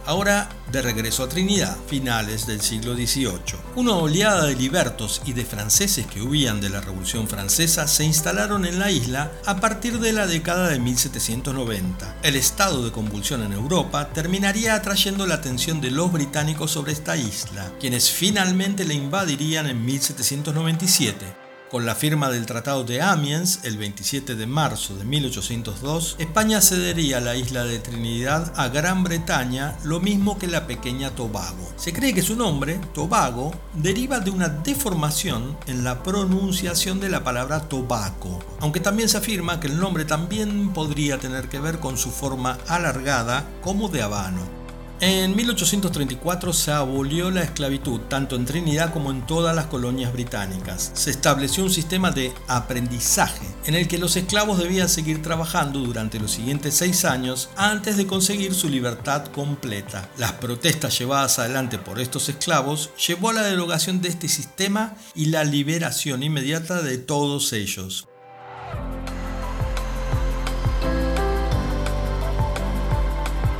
Ahora 0.04 0.48
de 0.72 0.82
regreso 0.82 1.22
a 1.22 1.28
Trinidad, 1.28 1.76
finales 1.86 2.46
del 2.46 2.60
siglo 2.60 2.94
XVIII. 2.94 3.58
Una 3.76 3.92
oleada 3.92 4.46
de 4.46 4.56
libertos 4.56 5.22
y 5.26 5.32
de 5.32 5.44
franceses 5.44 6.06
que 6.06 6.22
huían 6.22 6.60
de 6.60 6.70
la 6.70 6.80
Revolución 6.80 7.28
Francesa 7.28 7.86
se 7.86 8.04
instalaron 8.04 8.64
en 8.64 8.78
la 8.78 8.90
isla 8.90 9.30
a 9.46 9.60
partir 9.60 10.00
de 10.00 10.12
la 10.12 10.26
década 10.26 10.68
de 10.68 10.80
1790. 10.80 12.16
El 12.22 12.36
estado 12.36 12.84
de 12.84 12.90
convulsión 12.90 13.42
en 13.42 13.52
Europa 13.52 14.08
terminaría 14.08 14.74
atrayendo 14.74 15.26
la 15.26 15.34
atención 15.34 15.80
de 15.80 15.90
los 15.90 16.10
británicos 16.10 16.72
sobre 16.72 16.92
esta 16.92 17.16
isla, 17.16 17.70
quienes 17.78 18.10
finalmente 18.10 18.84
la 18.84 18.94
invadirían 18.94 19.66
en 19.68 19.84
1797. 19.84 21.41
Con 21.72 21.86
la 21.86 21.94
firma 21.94 22.28
del 22.28 22.44
Tratado 22.44 22.84
de 22.84 23.00
Amiens 23.00 23.60
el 23.62 23.78
27 23.78 24.34
de 24.34 24.46
marzo 24.46 24.94
de 24.94 25.06
1802, 25.06 26.16
España 26.18 26.60
cedería 26.60 27.18
la 27.18 27.34
isla 27.34 27.64
de 27.64 27.78
Trinidad 27.78 28.52
a 28.56 28.68
Gran 28.68 29.02
Bretaña, 29.02 29.78
lo 29.82 29.98
mismo 29.98 30.36
que 30.36 30.48
la 30.48 30.66
pequeña 30.66 31.12
Tobago. 31.12 31.72
Se 31.76 31.94
cree 31.94 32.12
que 32.12 32.20
su 32.20 32.36
nombre, 32.36 32.78
Tobago, 32.92 33.54
deriva 33.72 34.20
de 34.20 34.30
una 34.30 34.50
deformación 34.50 35.56
en 35.66 35.82
la 35.82 36.02
pronunciación 36.02 37.00
de 37.00 37.08
la 37.08 37.24
palabra 37.24 37.60
tobaco, 37.60 38.38
aunque 38.60 38.80
también 38.80 39.08
se 39.08 39.16
afirma 39.16 39.58
que 39.58 39.68
el 39.68 39.80
nombre 39.80 40.04
también 40.04 40.74
podría 40.74 41.16
tener 41.16 41.48
que 41.48 41.58
ver 41.58 41.78
con 41.78 41.96
su 41.96 42.10
forma 42.10 42.58
alargada 42.68 43.48
como 43.62 43.88
de 43.88 44.02
habano. 44.02 44.61
En 45.04 45.34
1834 45.34 46.52
se 46.52 46.70
abolió 46.70 47.32
la 47.32 47.42
esclavitud 47.42 48.02
tanto 48.02 48.36
en 48.36 48.44
Trinidad 48.44 48.92
como 48.92 49.10
en 49.10 49.26
todas 49.26 49.52
las 49.52 49.66
colonias 49.66 50.12
británicas. 50.12 50.92
Se 50.94 51.10
estableció 51.10 51.64
un 51.64 51.72
sistema 51.72 52.12
de 52.12 52.32
aprendizaje 52.46 53.44
en 53.66 53.74
el 53.74 53.88
que 53.88 53.98
los 53.98 54.14
esclavos 54.14 54.58
debían 54.58 54.88
seguir 54.88 55.20
trabajando 55.20 55.80
durante 55.80 56.20
los 56.20 56.30
siguientes 56.30 56.74
seis 56.74 57.04
años 57.04 57.50
antes 57.56 57.96
de 57.96 58.06
conseguir 58.06 58.54
su 58.54 58.68
libertad 58.68 59.24
completa. 59.32 60.08
Las 60.18 60.34
protestas 60.34 60.96
llevadas 60.96 61.40
adelante 61.40 61.78
por 61.78 61.98
estos 61.98 62.28
esclavos 62.28 62.90
llevó 63.04 63.30
a 63.30 63.32
la 63.32 63.42
derogación 63.42 64.02
de 64.02 64.08
este 64.08 64.28
sistema 64.28 64.94
y 65.16 65.26
la 65.26 65.42
liberación 65.42 66.22
inmediata 66.22 66.80
de 66.80 66.98
todos 66.98 67.52
ellos. 67.52 68.06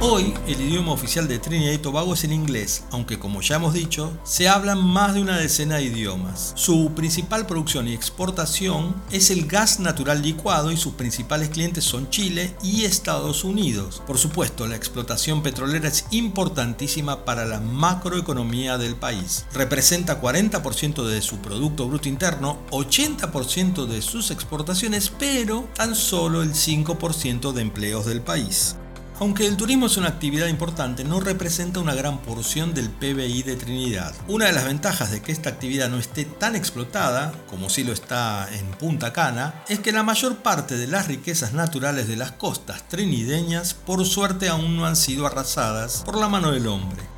Hoy 0.05 0.35
el 0.49 0.61
idioma 0.61 0.91
oficial 0.91 1.29
de 1.29 1.39
Trinidad 1.39 1.71
y 1.71 1.79
Tobago 1.79 2.15
es 2.15 2.25
el 2.25 2.33
inglés, 2.33 2.83
aunque 2.91 3.21
como 3.21 3.41
ya 3.41 3.55
hemos 3.55 3.73
dicho, 3.73 4.11
se 4.25 4.49
hablan 4.49 4.85
más 4.85 5.15
de 5.15 5.21
una 5.21 5.39
decena 5.39 5.77
de 5.77 5.85
idiomas. 5.85 6.55
Su 6.57 6.91
principal 6.97 7.47
producción 7.47 7.87
y 7.87 7.93
exportación 7.93 8.97
es 9.13 9.31
el 9.31 9.47
gas 9.47 9.79
natural 9.79 10.21
licuado 10.21 10.73
y 10.73 10.77
sus 10.77 10.95
principales 10.95 11.51
clientes 11.51 11.85
son 11.85 12.11
Chile 12.11 12.53
y 12.65 12.85
Estados 12.85 13.45
Unidos. 13.45 14.03
Por 14.05 14.19
supuesto, 14.19 14.67
la 14.67 14.75
explotación 14.75 15.41
petrolera 15.41 15.87
es 15.87 16.07
importantísima 16.11 17.25
para 17.25 17.45
la 17.45 17.61
macroeconomía 17.61 18.79
del 18.79 18.97
país. 18.97 19.47
Representa 19.55 20.21
40% 20.21 21.05
de 21.05 21.23
su 21.23 21.39
Producto 21.39 21.87
Bruto 21.87 22.09
Interno, 22.09 22.59
80% 22.73 23.87
de 23.87 24.03
sus 24.03 24.33
exportaciones, 24.33 25.13
pero 25.17 25.69
tan 25.77 25.95
solo 25.95 26.43
el 26.43 26.55
5% 26.55 27.53
de 27.53 27.63
empleos 27.63 28.05
del 28.05 28.21
país. 28.21 28.75
Aunque 29.23 29.47
el 29.47 29.57
turismo 29.57 29.87
es 29.87 29.97
una 29.97 30.09
actividad 30.09 30.49
importante, 30.49 31.05
no 31.05 31.21
representa 31.21 31.79
una 31.79 31.95
gran 31.95 32.19
porción 32.23 32.75
del 32.75 32.91
PBI 32.91 33.45
de 33.45 33.55
Trinidad. 33.55 34.13
Una 34.27 34.47
de 34.47 34.53
las 34.53 34.65
ventajas 34.65 35.13
de 35.13 35.23
que 35.23 35.31
esta 35.31 35.49
actividad 35.49 35.89
no 35.89 35.99
esté 35.99 36.25
tan 36.25 36.57
explotada, 36.57 37.33
como 37.49 37.71
sí 37.71 37.85
lo 37.85 37.93
está 37.93 38.49
en 38.53 38.67
Punta 38.73 39.13
Cana, 39.13 39.63
es 39.69 39.79
que 39.79 39.93
la 39.93 40.03
mayor 40.03 40.39
parte 40.39 40.77
de 40.77 40.89
las 40.89 41.07
riquezas 41.07 41.53
naturales 41.53 42.09
de 42.09 42.17
las 42.17 42.33
costas 42.33 42.89
trinideñas 42.89 43.75
por 43.75 44.05
suerte 44.05 44.49
aún 44.49 44.77
no 44.77 44.87
han 44.87 44.97
sido 44.97 45.25
arrasadas 45.25 46.03
por 46.05 46.19
la 46.19 46.29
mano 46.29 46.51
del 46.51 46.67
hombre. 46.67 47.12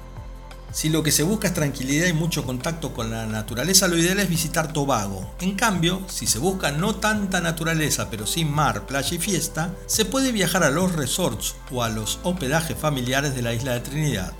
Si 0.74 0.88
lo 0.88 1.04
que 1.04 1.12
se 1.12 1.22
busca 1.22 1.46
es 1.46 1.54
tranquilidad 1.54 2.08
y 2.08 2.12
mucho 2.12 2.44
contacto 2.44 2.92
con 2.92 3.08
la 3.08 3.26
naturaleza, 3.26 3.86
lo 3.86 3.96
ideal 3.96 4.18
es 4.18 4.28
visitar 4.28 4.72
Tobago. 4.72 5.32
En 5.40 5.54
cambio, 5.54 6.02
si 6.08 6.26
se 6.26 6.40
busca 6.40 6.72
no 6.72 6.96
tanta 6.96 7.40
naturaleza, 7.40 8.10
pero 8.10 8.26
sí 8.26 8.44
mar, 8.44 8.84
playa 8.84 9.14
y 9.14 9.18
fiesta, 9.18 9.72
se 9.86 10.04
puede 10.04 10.32
viajar 10.32 10.64
a 10.64 10.70
los 10.70 10.92
resorts 10.92 11.54
o 11.70 11.84
a 11.84 11.90
los 11.90 12.18
hospedajes 12.24 12.76
familiares 12.76 13.36
de 13.36 13.42
la 13.42 13.54
isla 13.54 13.74
de 13.74 13.80
Trinidad. 13.82 14.32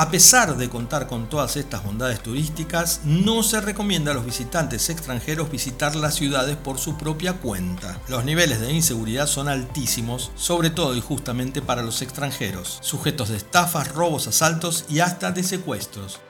A 0.00 0.12
pesar 0.12 0.56
de 0.56 0.70
contar 0.70 1.08
con 1.08 1.28
todas 1.28 1.56
estas 1.56 1.82
bondades 1.82 2.22
turísticas, 2.22 3.00
no 3.02 3.42
se 3.42 3.60
recomienda 3.60 4.12
a 4.12 4.14
los 4.14 4.24
visitantes 4.24 4.90
extranjeros 4.90 5.50
visitar 5.50 5.96
las 5.96 6.14
ciudades 6.14 6.56
por 6.56 6.78
su 6.78 6.96
propia 6.96 7.32
cuenta. 7.32 8.00
Los 8.06 8.24
niveles 8.24 8.60
de 8.60 8.72
inseguridad 8.72 9.26
son 9.26 9.48
altísimos, 9.48 10.30
sobre 10.36 10.70
todo 10.70 10.94
y 10.94 11.00
justamente 11.00 11.62
para 11.62 11.82
los 11.82 12.00
extranjeros, 12.00 12.78
sujetos 12.80 13.30
de 13.30 13.38
estafas, 13.38 13.88
robos, 13.88 14.28
asaltos 14.28 14.84
y 14.88 15.00
hasta 15.00 15.32
de 15.32 15.42
secuestros. 15.42 16.20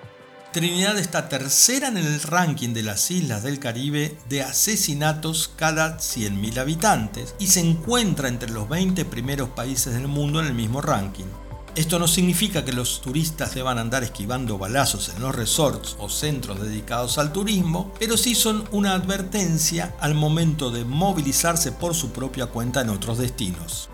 Trinidad 0.50 0.98
está 0.98 1.28
tercera 1.28 1.88
en 1.88 1.98
el 1.98 2.22
ranking 2.22 2.72
de 2.72 2.84
las 2.84 3.10
islas 3.10 3.42
del 3.42 3.58
Caribe 3.58 4.16
de 4.30 4.44
asesinatos 4.44 5.50
cada 5.56 5.98
100.000 5.98 6.56
habitantes 6.56 7.34
y 7.38 7.48
se 7.48 7.60
encuentra 7.60 8.28
entre 8.28 8.50
los 8.50 8.66
20 8.66 9.04
primeros 9.04 9.50
países 9.50 9.92
del 9.92 10.08
mundo 10.08 10.40
en 10.40 10.46
el 10.46 10.54
mismo 10.54 10.80
ranking. 10.80 11.26
Esto 11.74 11.98
no 11.98 12.08
significa 12.08 12.64
que 12.64 12.72
los 12.72 13.00
turistas 13.00 13.54
deban 13.54 13.78
andar 13.78 14.02
esquivando 14.02 14.58
balazos 14.58 15.10
en 15.10 15.22
los 15.22 15.34
resorts 15.34 15.96
o 15.98 16.08
centros 16.08 16.60
dedicados 16.60 17.18
al 17.18 17.32
turismo, 17.32 17.92
pero 17.98 18.16
sí 18.16 18.34
son 18.34 18.64
una 18.72 18.94
advertencia 18.94 19.94
al 20.00 20.14
momento 20.14 20.70
de 20.70 20.84
movilizarse 20.84 21.72
por 21.72 21.94
su 21.94 22.10
propia 22.10 22.46
cuenta 22.46 22.80
en 22.80 22.90
otros 22.90 23.18
destinos. 23.18 23.88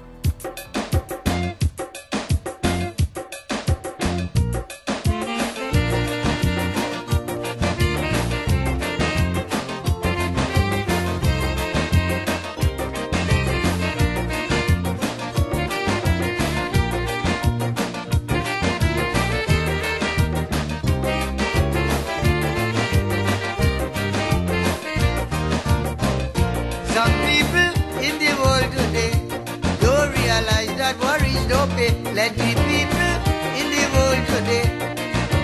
Pay. 32.15 32.31
Plenty 32.31 32.55
people 32.55 33.13
in 33.59 33.67
the 33.71 33.85
world 33.95 34.27
today 34.29 34.67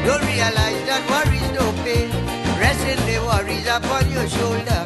don't 0.04 0.24
realize 0.26 0.80
that 0.87 1.02
worries 1.11 1.48
don't 1.56 1.76
pay. 1.85 2.09
Resting 2.59 3.00
the 3.06 3.18
worries 3.24 3.66
upon 3.66 4.11
your 4.11 4.28
shoulder, 4.28 4.83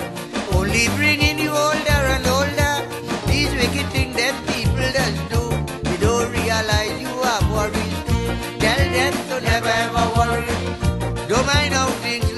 only 0.55 0.89
bringing 0.97 1.39
you 1.39 1.51
older 1.51 2.03
and 2.15 2.27
older. 2.27 2.75
These 3.27 3.53
wicked 3.55 3.87
things 3.93 4.17
that 4.17 4.35
people 4.47 4.89
does 4.93 5.17
do, 5.33 5.43
you 5.91 5.97
don't 5.99 6.31
realize 6.33 7.01
you 7.01 7.15
have 7.23 7.51
worries 7.51 7.97
too. 8.07 8.27
Tell 8.59 8.79
them 8.79 9.13
to 9.29 9.41
never 9.41 9.69
ever 9.69 10.05
worry. 10.17 10.57
Don't 11.29 11.47
mind 11.47 11.75
how 11.75 11.89
things 12.03 12.34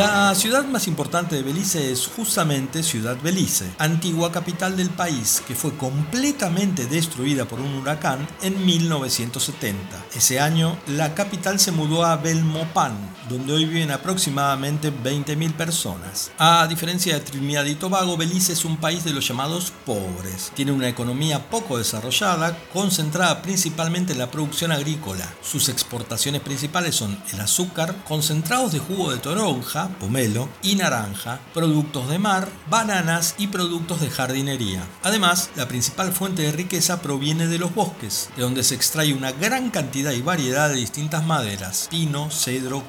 La 0.00 0.34
ciudad 0.34 0.64
más 0.64 0.88
importante 0.88 1.36
de 1.36 1.42
Belice 1.42 1.92
es 1.92 2.06
justamente 2.06 2.82
Ciudad 2.82 3.18
Belice, 3.22 3.70
antigua 3.76 4.32
capital 4.32 4.74
del 4.74 4.88
país 4.88 5.42
que 5.46 5.54
fue 5.54 5.76
completamente 5.76 6.86
destruida 6.86 7.44
por 7.44 7.60
un 7.60 7.74
huracán 7.74 8.26
en 8.40 8.64
1970. 8.64 9.78
Ese 10.14 10.40
año, 10.40 10.78
la 10.86 11.14
capital 11.14 11.60
se 11.60 11.72
mudó 11.72 12.06
a 12.06 12.16
Belmopan, 12.16 12.94
donde 13.30 13.52
hoy 13.52 13.64
viven 13.64 13.92
aproximadamente 13.92 14.92
20.000 14.92 15.52
personas. 15.54 16.32
A 16.36 16.66
diferencia 16.66 17.14
de 17.14 17.20
Trinidad 17.20 17.64
y 17.64 17.76
Tobago, 17.76 18.16
Belice 18.16 18.52
es 18.52 18.64
un 18.64 18.76
país 18.76 19.04
de 19.04 19.12
los 19.12 19.26
llamados 19.26 19.72
pobres. 19.86 20.50
Tiene 20.54 20.72
una 20.72 20.88
economía 20.88 21.48
poco 21.48 21.78
desarrollada, 21.78 22.58
concentrada 22.72 23.40
principalmente 23.40 24.12
en 24.12 24.18
la 24.18 24.30
producción 24.30 24.72
agrícola. 24.72 25.32
Sus 25.42 25.68
exportaciones 25.68 26.42
principales 26.42 26.96
son 26.96 27.16
el 27.32 27.40
azúcar, 27.40 27.94
concentrados 28.08 28.72
de 28.72 28.80
jugo 28.80 29.12
de 29.12 29.18
toronja, 29.18 29.88
pomelo 30.00 30.48
y 30.62 30.74
naranja, 30.74 31.40
productos 31.54 32.08
de 32.08 32.18
mar, 32.18 32.48
bananas 32.68 33.36
y 33.38 33.46
productos 33.46 34.00
de 34.00 34.10
jardinería. 34.10 34.84
Además, 35.04 35.50
la 35.54 35.68
principal 35.68 36.12
fuente 36.12 36.42
de 36.42 36.52
riqueza 36.52 37.00
proviene 37.00 37.46
de 37.46 37.58
los 37.58 37.74
bosques, 37.74 38.30
de 38.36 38.42
donde 38.42 38.64
se 38.64 38.74
extrae 38.74 39.14
una 39.14 39.30
gran 39.30 39.70
cantidad 39.70 40.12
y 40.12 40.20
variedad 40.20 40.68
de 40.68 40.76
distintas 40.76 41.24
maderas, 41.24 41.86
pino, 41.90 42.28
cedro, 42.30 42.88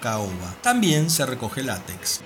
También 0.62 1.10
se 1.10 1.26
recoge 1.26 1.64
látex. 1.64 2.22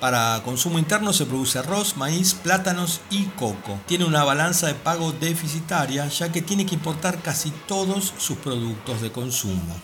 Para 0.00 0.42
consumo 0.44 0.78
interno 0.78 1.12
se 1.14 1.24
produce 1.24 1.58
arroz, 1.58 1.96
maíz, 1.96 2.34
plátanos 2.34 3.00
y 3.10 3.24
coco. 3.24 3.80
Tiene 3.86 4.04
una 4.04 4.24
balanza 4.24 4.66
de 4.66 4.74
pago 4.74 5.12
deficitaria 5.12 6.06
ya 6.08 6.30
que 6.30 6.42
tiene 6.42 6.66
que 6.66 6.74
importar 6.74 7.22
casi 7.22 7.50
todos 7.66 8.12
sus 8.18 8.36
productos 8.36 9.00
de 9.00 9.10
consumo. 9.10 9.80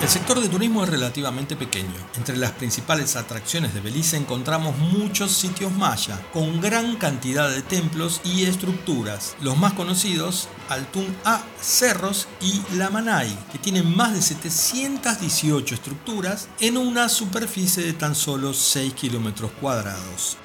El 0.00 0.08
sector 0.08 0.40
de 0.40 0.48
turismo 0.48 0.82
es 0.82 0.88
relativamente 0.88 1.56
pequeño. 1.56 1.94
Entre 2.16 2.36
las 2.36 2.52
principales 2.52 3.16
atracciones 3.16 3.74
de 3.74 3.80
Belice 3.80 4.16
encontramos 4.16 4.78
muchos 4.78 5.30
sitios 5.30 5.72
maya, 5.72 6.18
con 6.32 6.60
gran 6.60 6.96
cantidad 6.96 7.50
de 7.50 7.60
templos 7.60 8.22
y 8.24 8.44
estructuras. 8.44 9.36
Los 9.42 9.58
más 9.58 9.74
conocidos, 9.74 10.48
Altún 10.70 11.14
A, 11.24 11.42
Cerros 11.60 12.26
y 12.40 12.62
La 12.76 12.88
Manay, 12.88 13.36
que 13.52 13.58
tienen 13.58 13.94
más 13.94 14.14
de 14.14 14.22
718 14.22 15.74
estructuras 15.74 16.48
en 16.60 16.78
una 16.78 17.08
superficie 17.08 17.84
de 17.84 17.92
tan 17.92 18.14
solo 18.14 18.54
6 18.54 18.94
kilómetros 18.94 19.50
cuadrados. 19.60 20.38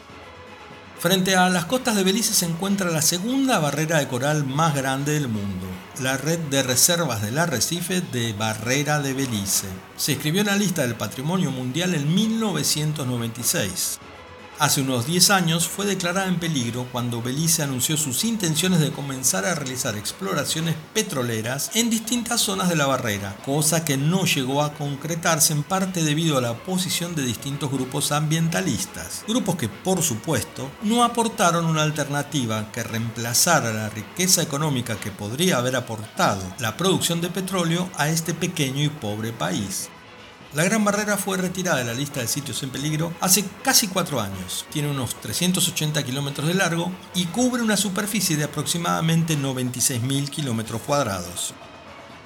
Frente 0.99 1.35
a 1.35 1.49
las 1.49 1.65
costas 1.65 1.95
de 1.95 2.03
Belice 2.03 2.33
se 2.33 2.45
encuentra 2.45 2.89
la 2.89 3.03
segunda 3.03 3.59
barrera 3.59 3.99
de 3.99 4.07
coral 4.07 4.43
más 4.45 4.73
grande 4.73 5.13
del 5.13 5.27
mundo, 5.27 5.67
la 6.01 6.17
red 6.17 6.39
de 6.39 6.63
reservas 6.63 7.21
del 7.21 7.37
arrecife 7.37 8.01
de 8.01 8.33
Barrera 8.33 8.99
de 8.99 9.13
Belice. 9.13 9.67
Se 9.97 10.13
escribió 10.13 10.41
en 10.41 10.47
la 10.47 10.55
lista 10.55 10.81
del 10.81 10.95
Patrimonio 10.95 11.51
Mundial 11.51 11.93
en 11.93 12.11
1996. 12.11 13.99
Hace 14.57 14.79
unos 14.79 15.05
10 15.05 15.31
años 15.31 15.67
fue 15.67 15.85
declarada 15.85 16.27
en 16.27 16.39
peligro 16.39 16.87
cuando 16.93 17.21
Belice 17.21 17.61
anunció 17.61 17.97
sus 17.97 18.23
intenciones 18.23 18.79
de 18.79 18.91
comenzar 18.91 19.43
a 19.43 19.53
realizar 19.53 19.97
exploraciones 19.97 20.75
petroleras 20.93 21.71
en 21.73 21.89
distintas 21.89 22.39
zonas 22.39 22.69
de 22.69 22.77
la 22.77 22.85
barrera, 22.85 23.35
cosa 23.43 23.83
que 23.83 23.97
no 23.97 24.23
llegó 24.23 24.63
a 24.63 24.73
concretarse 24.73 25.51
en 25.51 25.63
parte 25.63 26.05
debido 26.05 26.37
a 26.37 26.41
la 26.41 26.51
oposición 26.51 27.15
de 27.15 27.23
distintos 27.23 27.69
grupos 27.69 28.13
ambientalistas, 28.13 29.25
grupos 29.27 29.57
que 29.57 29.67
por 29.67 30.01
supuesto 30.01 30.71
no 30.83 31.03
aportaron 31.03 31.65
una 31.65 31.83
alternativa 31.83 32.71
que 32.71 32.83
reemplazara 32.83 33.73
la 33.73 33.89
riqueza 33.89 34.41
económica 34.41 34.95
que 34.95 35.11
podría 35.11 35.57
haber 35.57 35.75
aportado 35.75 36.41
la 36.59 36.77
producción 36.77 37.19
de 37.19 37.27
petróleo 37.27 37.89
a 37.97 38.07
este 38.07 38.33
pequeño 38.33 38.81
y 38.81 38.87
pobre 38.87 39.33
país. 39.33 39.89
La 40.55 40.63
Gran 40.63 40.85
Barrera 40.85 41.17
fue 41.17 41.35
retirada 41.35 41.79
de 41.79 41.83
la 41.83 41.93
lista 41.93 42.21
de 42.21 42.29
sitios 42.29 42.63
en 42.63 42.69
peligro 42.69 43.11
hace 43.19 43.43
casi 43.61 43.89
cuatro 43.89 44.21
años. 44.21 44.65
Tiene 44.71 44.89
unos 44.89 45.19
380 45.19 46.01
kilómetros 46.03 46.47
de 46.47 46.53
largo 46.53 46.93
y 47.13 47.25
cubre 47.25 47.61
una 47.61 47.75
superficie 47.75 48.37
de 48.37 48.45
aproximadamente 48.45 49.37
96.000 49.37 50.29
kilómetros 50.29 50.81
cuadrados. 50.83 51.53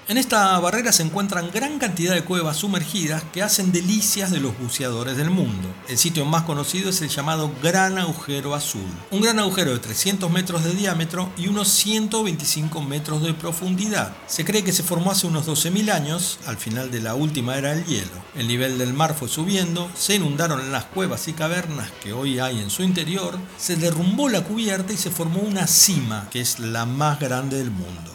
En 0.10 0.17
esta 0.17 0.58
barrera 0.58 0.91
se 0.91 1.04
encuentran 1.04 1.52
gran 1.54 1.78
cantidad 1.78 2.15
de 2.15 2.24
cuevas 2.24 2.58
sumergidas 2.58 3.22
que 3.32 3.43
hacen 3.43 3.72
delicias 3.72 4.32
de 4.32 4.39
los 4.39 4.58
buceadores 4.58 5.15
del 5.17 5.30
mundo. 5.30 5.67
El 5.88 6.00
sitio 6.00 6.26
más 6.26 6.45
conocido 6.45 6.89
es 6.89 7.00
el 7.04 7.10
llamado 7.10 7.52
Gran 7.62 8.00
Agujero 8.00 8.56
Azul, 8.56 8.89
un 9.12 9.22
gran 9.22 9.38
agujero 9.38 9.72
de 9.72 9.78
300 9.78 10.32
metros 10.32 10.63
de 10.63 10.74
diámetro 10.74 11.32
y 11.38 11.48
unos 11.48 11.67
125 11.67 12.82
metros 12.82 13.22
de 13.22 13.36
profundidad. 13.36 14.15
Se 14.26 14.43
cree 14.43 14.63
que 14.63 14.74
se 14.74 14.82
formó 14.82 15.12
hace 15.12 15.28
unos 15.28 15.48
12.000 15.48 15.91
años, 15.91 16.39
al 16.48 16.58
final 16.58 16.89
de 16.89 17.02
la 17.02 17.13
última 17.13 17.56
era 17.56 17.76
del 17.76 17.86
hielo. 17.86 18.10
El 18.36 18.48
nivel 18.48 18.80
del 18.80 18.95
mar 18.95 19.13
fue 19.13 19.30
subiendo, 19.30 19.91
se 19.95 20.15
inundaron 20.15 20.72
las 20.72 20.86
cuevas 20.86 21.28
y 21.28 21.34
cavernas 21.34 21.91
que 22.02 22.13
hoy 22.13 22.39
hay 22.39 22.60
en 22.60 22.72
su 22.72 22.82
interior, 22.82 23.38
se 23.60 23.76
derrumbó 23.76 24.28
la 24.28 24.43
cubierta 24.43 24.91
y 24.91 24.98
se 24.98 25.12
formó 25.12 25.41
una 25.41 25.67
cima, 25.67 26.28
que 26.32 26.41
es 26.41 26.58
la 26.58 26.88
más 26.88 27.19
grande 27.19 27.60
del 27.60 27.69
mundo. 27.69 28.09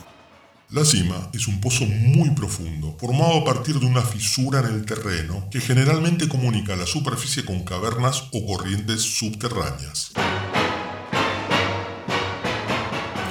La 0.75 0.85
cima 0.85 1.31
es 1.33 1.47
un 1.47 1.61
pozo 1.61 1.87
muy 1.87 2.31
profundo, 2.31 2.97
formado 2.99 3.39
a 3.39 3.45
partir 3.45 3.79
de 3.79 3.87
una 3.87 4.03
fisura 4.03 4.59
en 4.59 4.75
el 4.75 4.85
terreno 4.85 5.49
que 5.49 5.61
generalmente 5.61 6.29
comunica 6.29 6.75
la 6.75 6.85
superficie 6.85 7.45
con 7.45 7.63
cavernas 7.63 8.25
o 8.33 8.45
corrientes 8.45 9.03
subterráneas. 9.03 10.11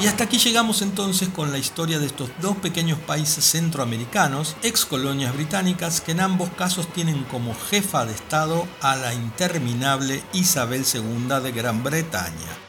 Y 0.02 0.08
hasta 0.08 0.24
aquí 0.24 0.38
llegamos 0.38 0.82
entonces 0.82 1.28
con 1.28 1.52
la 1.52 1.58
historia 1.58 2.00
de 2.00 2.06
estos 2.06 2.30
dos 2.42 2.56
pequeños 2.56 2.98
países 3.00 3.44
centroamericanos, 3.44 4.56
ex 4.64 4.86
colonias 4.86 5.34
británicas, 5.34 6.00
que 6.00 6.14
en 6.14 6.22
ambos 6.22 6.50
casos 6.52 6.88
tienen 6.94 7.26
como 7.26 7.54
jefa 7.54 8.06
de 8.06 8.14
Estado 8.14 8.66
a 8.80 8.96
la 8.96 9.14
interminable 9.14 10.24
Isabel 10.32 10.86
II 10.94 11.42
de 11.44 11.52
Gran 11.52 11.84
Bretaña. 11.84 12.63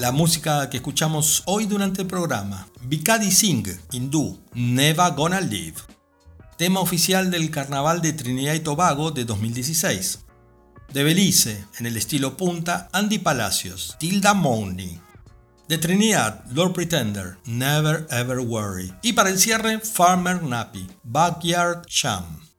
La 0.00 0.12
música 0.12 0.70
que 0.70 0.78
escuchamos 0.78 1.42
hoy 1.44 1.66
durante 1.66 2.00
el 2.00 2.08
programa, 2.08 2.66
Bikadi 2.84 3.30
Singh, 3.30 3.68
hindú, 3.92 4.40
Never 4.54 5.12
Gonna 5.12 5.42
Live. 5.42 5.76
Tema 6.56 6.80
oficial 6.80 7.30
del 7.30 7.50
Carnaval 7.50 8.00
de 8.00 8.14
Trinidad 8.14 8.54
y 8.54 8.60
Tobago 8.60 9.10
de 9.10 9.26
2016. 9.26 10.20
De 10.94 11.04
Belice, 11.04 11.66
en 11.78 11.84
el 11.84 11.98
estilo 11.98 12.38
punta, 12.38 12.88
Andy 12.94 13.18
Palacios, 13.18 13.96
Tilda 13.98 14.32
Mooney. 14.32 14.98
De 15.68 15.76
Trinidad, 15.76 16.46
Lord 16.50 16.72
Pretender, 16.72 17.36
Never 17.44 18.06
Ever 18.08 18.38
Worry. 18.38 18.94
Y 19.02 19.12
para 19.12 19.28
el 19.28 19.38
cierre, 19.38 19.80
Farmer 19.80 20.42
Nappy, 20.42 20.86
Backyard 21.04 21.86
Sham. 21.86 22.49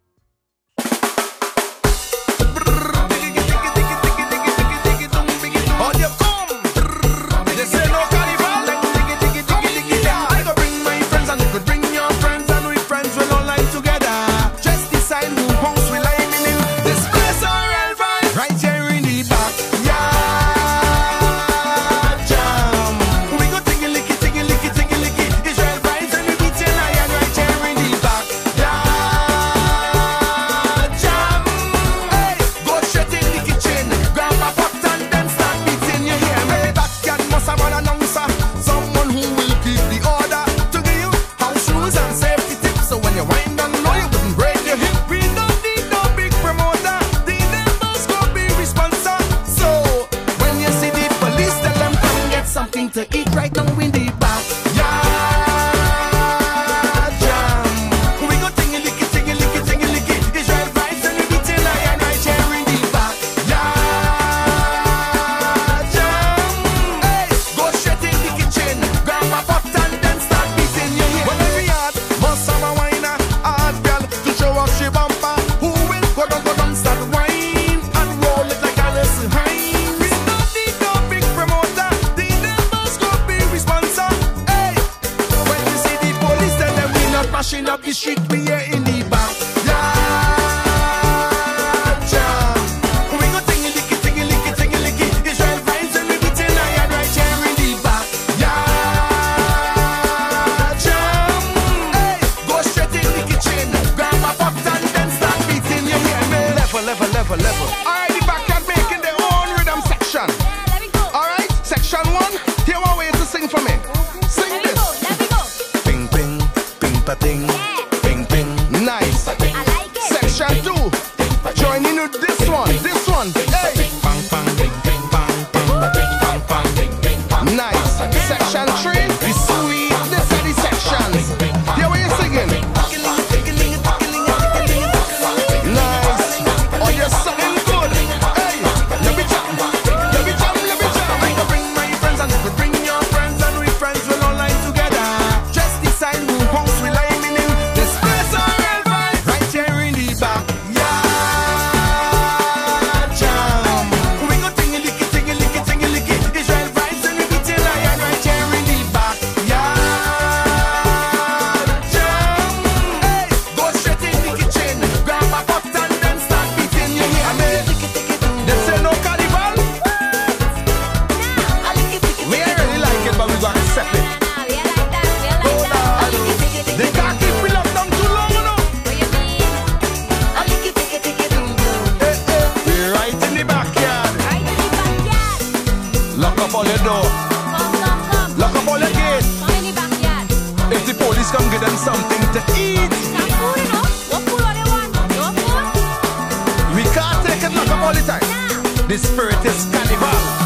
The 198.92 198.98
spirit 198.98 199.46
is 199.46 199.70
cannibal. 199.72 200.42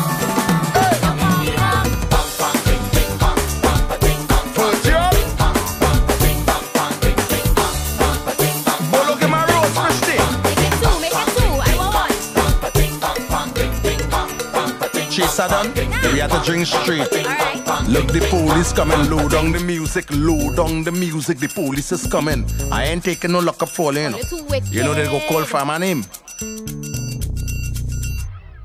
Saddam, 15.36 15.76
we 16.14 16.20
had 16.20 16.30
to 16.30 16.40
drink 16.46 16.66
straight. 16.68 17.12
Right. 17.12 17.90
Look, 17.90 18.08
the 18.08 18.26
police 18.30 18.72
coming, 18.72 19.10
low 19.10 19.28
down 19.28 19.52
the 19.54 19.60
music, 19.60 20.06
low 20.12 20.54
down 20.54 20.84
the 20.84 20.92
music, 20.92 21.40
the 21.40 21.48
police 21.48 21.92
is 21.92 22.06
coming. 22.08 22.46
I 22.72 22.86
ain't 22.86 23.04
taking 23.04 23.32
no 23.32 23.40
lock 23.40 23.62
up 23.64 23.70
for 23.70 23.92
you 23.92 24.12
know. 24.12 24.20
You 24.72 24.84
know 24.84 24.94
they 24.94 25.06
go 25.06 25.20
call 25.28 25.44
for 25.46 25.66
my 25.66 25.80
name. 25.80 26.06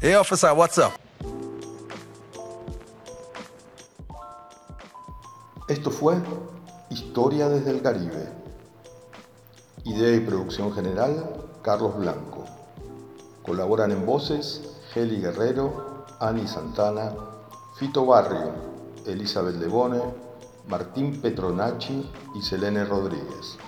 Hey, 0.03 0.15
officer, 0.15 0.55
what's 0.55 0.79
up? 0.79 0.93
Esto 5.69 5.91
fue 5.91 6.15
Historia 6.89 7.51
desde 7.51 7.73
el 7.73 7.83
Caribe. 7.83 8.31
Idea 9.85 10.17
y 10.17 10.21
producción 10.21 10.73
general, 10.73 11.45
Carlos 11.61 11.99
Blanco. 11.99 12.47
Colaboran 13.43 13.91
en 13.91 14.07
voces 14.07 14.63
Geli 14.95 15.21
Guerrero, 15.21 16.07
Ani 16.19 16.49
Santana, 16.49 17.13
Fito 17.79 18.07
Barrio, 18.07 18.55
Elizabeth 19.05 19.57
Lebone, 19.57 20.01
Martín 20.67 21.21
Petronacci 21.21 22.11
y 22.35 22.41
Selene 22.41 22.87
Rodríguez. 22.87 23.59